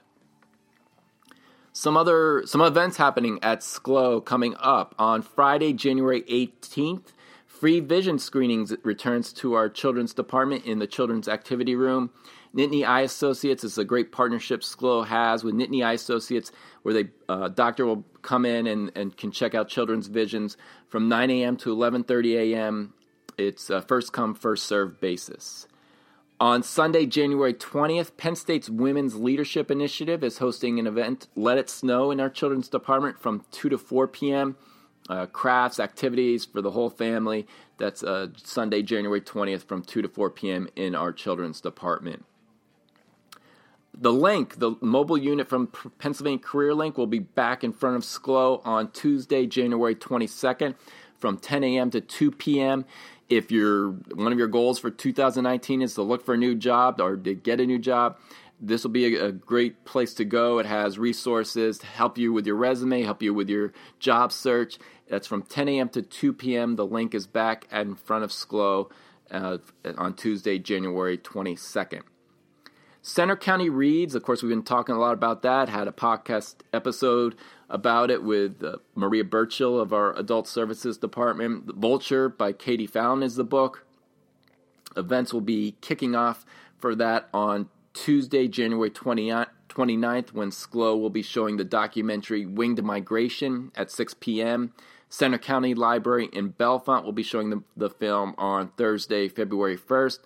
Some 1.80 1.96
other 1.96 2.42
some 2.44 2.60
events 2.60 2.98
happening 2.98 3.38
at 3.40 3.60
Schlow 3.60 4.22
coming 4.22 4.54
up 4.58 4.94
on 4.98 5.22
Friday, 5.22 5.72
January 5.72 6.20
18th. 6.24 7.14
Free 7.46 7.80
vision 7.80 8.18
screenings 8.18 8.74
returns 8.82 9.32
to 9.32 9.54
our 9.54 9.70
children's 9.70 10.12
department 10.12 10.66
in 10.66 10.78
the 10.78 10.86
children's 10.86 11.26
activity 11.26 11.74
room. 11.74 12.10
Nittany 12.54 12.86
Eye 12.86 13.00
Associates 13.00 13.64
is 13.64 13.78
a 13.78 13.84
great 13.86 14.12
partnership 14.12 14.60
Schlow 14.60 15.06
has 15.06 15.42
with 15.42 15.54
Nittany 15.54 15.82
Eye 15.82 15.94
Associates, 15.94 16.52
where 16.82 16.92
they 16.92 17.08
uh, 17.30 17.48
doctor 17.48 17.86
will 17.86 18.04
come 18.20 18.44
in 18.44 18.66
and, 18.66 18.92
and 18.94 19.16
can 19.16 19.30
check 19.30 19.54
out 19.54 19.70
children's 19.70 20.08
visions 20.08 20.58
from 20.86 21.08
9 21.08 21.30
a.m. 21.30 21.56
to 21.56 21.74
11:30 21.74 22.52
a.m. 22.52 22.92
It's 23.38 23.70
a 23.70 23.80
first 23.80 24.12
come 24.12 24.34
first 24.34 24.66
served 24.66 25.00
basis. 25.00 25.66
On 26.40 26.62
Sunday, 26.62 27.04
January 27.04 27.52
20th, 27.52 28.16
Penn 28.16 28.34
State's 28.34 28.70
Women's 28.70 29.14
Leadership 29.14 29.70
Initiative 29.70 30.24
is 30.24 30.38
hosting 30.38 30.78
an 30.78 30.86
event, 30.86 31.28
Let 31.36 31.58
It 31.58 31.68
Snow, 31.68 32.10
in 32.10 32.18
our 32.18 32.30
children's 32.30 32.70
department 32.70 33.20
from 33.20 33.44
2 33.50 33.68
to 33.68 33.76
4 33.76 34.08
p.m. 34.08 34.56
Uh, 35.10 35.26
crafts, 35.26 35.78
activities 35.78 36.46
for 36.46 36.62
the 36.62 36.70
whole 36.70 36.88
family. 36.88 37.46
That's 37.76 38.02
uh, 38.02 38.28
Sunday, 38.42 38.80
January 38.80 39.20
20th 39.20 39.64
from 39.64 39.82
2 39.82 40.00
to 40.00 40.08
4 40.08 40.30
p.m. 40.30 40.66
in 40.76 40.94
our 40.94 41.12
children's 41.12 41.60
department. 41.60 42.24
The 43.92 44.12
link, 44.12 44.60
the 44.60 44.76
mobile 44.80 45.18
unit 45.18 45.46
from 45.46 45.66
Pennsylvania 45.98 46.38
Career 46.38 46.72
Link, 46.72 46.96
will 46.96 47.06
be 47.06 47.18
back 47.18 47.62
in 47.62 47.74
front 47.74 47.96
of 47.96 48.02
Schlow 48.02 48.62
on 48.64 48.92
Tuesday, 48.92 49.46
January 49.46 49.94
22nd 49.94 50.74
from 51.18 51.36
10 51.36 51.64
a.m. 51.64 51.90
to 51.90 52.00
2 52.00 52.30
p.m 52.30 52.86
if 53.30 53.52
your 53.52 53.92
one 54.14 54.32
of 54.32 54.38
your 54.38 54.48
goals 54.48 54.78
for 54.78 54.90
2019 54.90 55.82
is 55.82 55.94
to 55.94 56.02
look 56.02 56.24
for 56.24 56.34
a 56.34 56.38
new 56.38 56.54
job 56.54 57.00
or 57.00 57.16
to 57.16 57.34
get 57.34 57.60
a 57.60 57.66
new 57.66 57.78
job, 57.78 58.18
this 58.60 58.82
will 58.82 58.90
be 58.90 59.16
a, 59.16 59.26
a, 59.26 59.32
great 59.32 59.84
place 59.84 60.12
to 60.14 60.24
go. 60.24 60.58
It 60.58 60.66
has 60.66 60.98
resources 60.98 61.78
to 61.78 61.86
help 61.86 62.18
you 62.18 62.32
with 62.32 62.46
your 62.46 62.56
resume, 62.56 63.02
help 63.02 63.22
you 63.22 63.32
with 63.32 63.48
your 63.48 63.72
job 64.00 64.32
search. 64.32 64.78
That's 65.08 65.26
from 65.26 65.42
10 65.42 65.68
a.m. 65.68 65.88
to 65.90 66.02
2 66.02 66.32
p.m. 66.34 66.76
The 66.76 66.84
link 66.84 67.14
is 67.14 67.26
back 67.26 67.66
in 67.72 67.94
front 67.94 68.24
of 68.24 68.30
Schlow 68.30 68.90
uh, 69.30 69.58
on 69.96 70.14
Tuesday, 70.14 70.58
January 70.58 71.16
22nd. 71.16 72.02
Centre 73.02 73.36
County 73.36 73.70
Reads, 73.70 74.14
of 74.14 74.22
course, 74.22 74.42
we've 74.42 74.50
been 74.50 74.62
talking 74.62 74.94
a 74.94 74.98
lot 74.98 75.14
about 75.14 75.40
that. 75.42 75.70
Had 75.70 75.88
a 75.88 75.92
podcast 75.92 76.56
episode 76.72 77.34
about 77.70 78.10
it 78.10 78.22
with 78.22 78.62
uh, 78.62 78.76
Maria 78.94 79.24
Burchill 79.24 79.80
of 79.80 79.92
our 79.92 80.14
Adult 80.18 80.48
Services 80.48 80.98
Department. 80.98 81.68
The 81.68 81.72
Vulture 81.72 82.28
by 82.28 82.52
Katie 82.52 82.86
Fallon 82.86 83.22
is 83.22 83.36
the 83.36 83.44
book. 83.44 83.86
Events 84.96 85.32
will 85.32 85.40
be 85.40 85.76
kicking 85.80 86.16
off 86.16 86.44
for 86.76 86.94
that 86.96 87.28
on 87.32 87.68
Tuesday, 87.94 88.48
January 88.48 88.90
20, 88.90 89.30
29th, 89.68 90.32
when 90.32 90.50
Schlow 90.50 91.00
will 91.00 91.10
be 91.10 91.22
showing 91.22 91.56
the 91.56 91.64
documentary 91.64 92.44
Winged 92.44 92.82
Migration 92.82 93.70
at 93.76 93.90
6 93.90 94.14
p.m. 94.14 94.72
Centre 95.08 95.38
County 95.38 95.74
Library 95.74 96.28
in 96.32 96.52
Bellefonte 96.52 97.04
will 97.04 97.12
be 97.12 97.22
showing 97.22 97.50
the, 97.50 97.62
the 97.76 97.90
film 97.90 98.34
on 98.38 98.68
Thursday, 98.76 99.28
February 99.28 99.76
1st. 99.76 100.20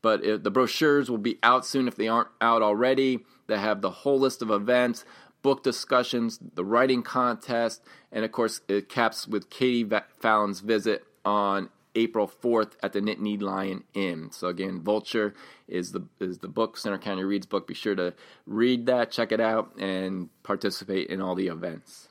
But 0.00 0.24
it, 0.24 0.44
the 0.44 0.50
brochures 0.50 1.10
will 1.10 1.18
be 1.18 1.38
out 1.42 1.66
soon 1.66 1.88
if 1.88 1.96
they 1.96 2.08
aren't 2.08 2.28
out 2.40 2.62
already. 2.62 3.24
They 3.48 3.58
have 3.58 3.80
the 3.80 3.90
whole 3.90 4.18
list 4.18 4.42
of 4.42 4.50
events, 4.50 5.04
book 5.42 5.62
discussions, 5.62 6.38
the 6.54 6.64
writing 6.64 7.02
contest, 7.02 7.82
and 8.10 8.24
of 8.24 8.32
course, 8.32 8.60
it 8.68 8.88
caps 8.88 9.26
with 9.26 9.50
Katie 9.50 9.88
Fallon's 10.20 10.60
visit 10.60 11.04
on 11.24 11.70
April 11.94 12.28
4th 12.28 12.72
at 12.82 12.92
the 12.92 13.00
Nittany 13.00 13.40
Lion 13.40 13.84
Inn. 13.94 14.30
So 14.30 14.48
again, 14.48 14.80
Vulture 14.80 15.34
is 15.66 15.92
the 15.92 16.04
is 16.20 16.38
the 16.38 16.48
book 16.48 16.76
Centre 16.76 16.98
County 16.98 17.24
Reads 17.24 17.46
book. 17.46 17.66
Be 17.66 17.74
sure 17.74 17.94
to 17.94 18.14
read 18.46 18.86
that, 18.86 19.10
check 19.10 19.32
it 19.32 19.40
out, 19.40 19.72
and 19.78 20.28
participate 20.42 21.08
in 21.08 21.20
all 21.20 21.34
the 21.34 21.48
events. 21.48 22.08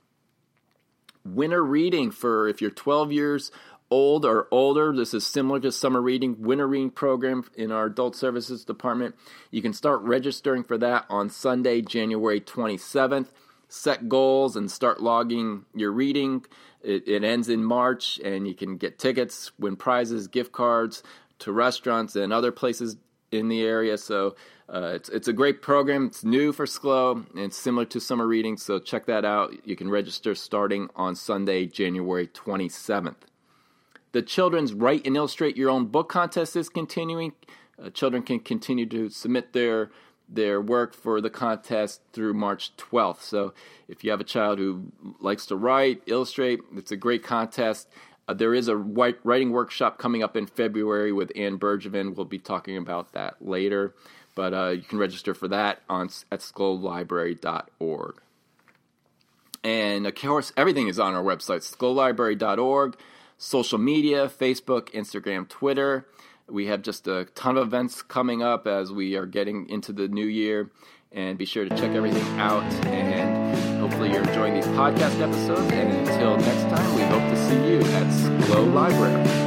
Winter 1.23 1.63
reading 1.63 2.11
for 2.11 2.47
if 2.47 2.61
you're 2.61 2.71
12 2.71 3.11
years 3.11 3.51
old 3.89 4.25
or 4.25 4.47
older. 4.51 4.93
This 4.95 5.13
is 5.13 5.25
similar 5.25 5.59
to 5.61 5.71
summer 5.71 6.01
reading, 6.01 6.41
winter 6.41 6.67
reading 6.67 6.91
program 6.91 7.43
in 7.55 7.71
our 7.71 7.85
adult 7.85 8.15
services 8.15 8.65
department. 8.65 9.15
You 9.51 9.61
can 9.61 9.73
start 9.73 10.01
registering 10.01 10.63
for 10.63 10.77
that 10.77 11.05
on 11.09 11.29
Sunday, 11.29 11.81
January 11.81 12.41
27th. 12.41 13.27
Set 13.69 14.07
goals 14.07 14.55
and 14.55 14.71
start 14.71 15.01
logging 15.01 15.65
your 15.75 15.91
reading. 15.91 16.45
It, 16.81 17.07
it 17.07 17.23
ends 17.23 17.49
in 17.49 17.63
March, 17.63 18.19
and 18.23 18.47
you 18.47 18.53
can 18.53 18.77
get 18.77 18.97
tickets, 18.97 19.51
win 19.59 19.75
prizes, 19.75 20.27
gift 20.27 20.53
cards 20.53 21.03
to 21.39 21.51
restaurants 21.51 22.15
and 22.15 22.31
other 22.31 22.51
places 22.51 22.97
in 23.31 23.49
the 23.49 23.61
area. 23.61 23.97
So 23.97 24.35
uh, 24.69 24.91
it's 24.95 25.09
it's 25.09 25.27
a 25.27 25.33
great 25.33 25.61
program. 25.61 26.07
It's 26.07 26.23
new 26.23 26.51
for 26.51 26.65
Schlow 26.65 27.25
and 27.35 27.53
similar 27.53 27.85
to 27.85 27.99
summer 27.99 28.27
reading. 28.27 28.57
So 28.57 28.79
check 28.79 29.05
that 29.07 29.25
out. 29.25 29.53
You 29.65 29.75
can 29.75 29.89
register 29.89 30.35
starting 30.35 30.89
on 30.95 31.15
Sunday, 31.15 31.65
January 31.65 32.27
27th. 32.27 33.15
The 34.11 34.21
children's 34.21 34.73
Write 34.73 35.05
and 35.05 35.15
Illustrate 35.15 35.57
Your 35.57 35.69
Own 35.69 35.87
Book 35.87 36.09
contest 36.09 36.55
is 36.55 36.69
continuing. 36.69 37.33
Uh, 37.81 37.89
children 37.89 38.23
can 38.23 38.39
continue 38.39 38.85
to 38.87 39.09
submit 39.09 39.53
their 39.53 39.91
their 40.29 40.59
work 40.59 40.93
for 40.93 41.21
the 41.21 41.29
contest 41.29 42.01
through 42.11 42.33
March 42.33 42.75
12th. 42.75 43.21
So 43.21 43.53
if 43.87 44.03
you 44.03 44.11
have 44.11 44.19
a 44.19 44.25
child 44.25 44.59
who 44.59 44.91
likes 45.21 45.45
to 45.45 45.55
write, 45.55 46.01
illustrate, 46.05 46.59
it's 46.75 46.91
a 46.91 46.97
great 46.97 47.23
contest. 47.23 47.87
Uh, 48.27 48.33
there 48.33 48.53
is 48.53 48.67
a 48.67 48.75
writing 48.75 49.51
workshop 49.51 49.97
coming 49.97 50.21
up 50.21 50.35
in 50.35 50.45
February 50.45 51.13
with 51.13 51.31
Anne 51.35 51.57
Bergevin. 51.57 52.15
We'll 52.15 52.25
be 52.25 52.39
talking 52.39 52.75
about 52.75 53.13
that 53.13 53.35
later, 53.39 53.95
but 54.35 54.53
uh, 54.53 54.69
you 54.69 54.81
can 54.81 54.99
register 54.99 55.33
for 55.33 55.47
that 55.47 55.81
on 55.89 56.09
at 56.29 56.41
schlowlibrary.org. 56.41 58.21
And 59.63 60.07
of 60.07 60.15
course, 60.15 60.51
everything 60.57 60.87
is 60.87 60.99
on 60.99 61.13
our 61.13 61.23
website, 61.23 61.63
schlowlibrary.org, 61.63 62.97
social 63.37 63.77
media, 63.77 64.27
Facebook, 64.27 64.91
Instagram, 64.91 65.47
Twitter. 65.47 66.07
We 66.49 66.67
have 66.67 66.81
just 66.81 67.07
a 67.07 67.25
ton 67.35 67.57
of 67.57 67.67
events 67.67 68.01
coming 68.01 68.41
up 68.41 68.67
as 68.67 68.91
we 68.91 69.15
are 69.15 69.25
getting 69.25 69.69
into 69.69 69.91
the 69.93 70.07
new 70.07 70.25
year. 70.25 70.71
And 71.11 71.37
be 71.37 71.45
sure 71.45 71.67
to 71.67 71.75
check 71.75 71.91
everything 71.91 72.27
out. 72.39 72.63
And 72.85 73.79
hopefully, 73.79 74.11
you're 74.11 74.23
enjoying 74.23 74.55
these 74.55 74.67
podcast 74.67 75.19
episodes. 75.21 75.71
And 75.71 76.07
until 76.07 76.35
next 76.37 76.63
time, 76.63 76.95
we 76.95 77.01
hope 77.03 77.21
to 77.21 77.47
see 77.47 77.71
you 77.71 77.79
at 77.79 78.07
Schlow 78.47 78.73
Library. 78.73 79.46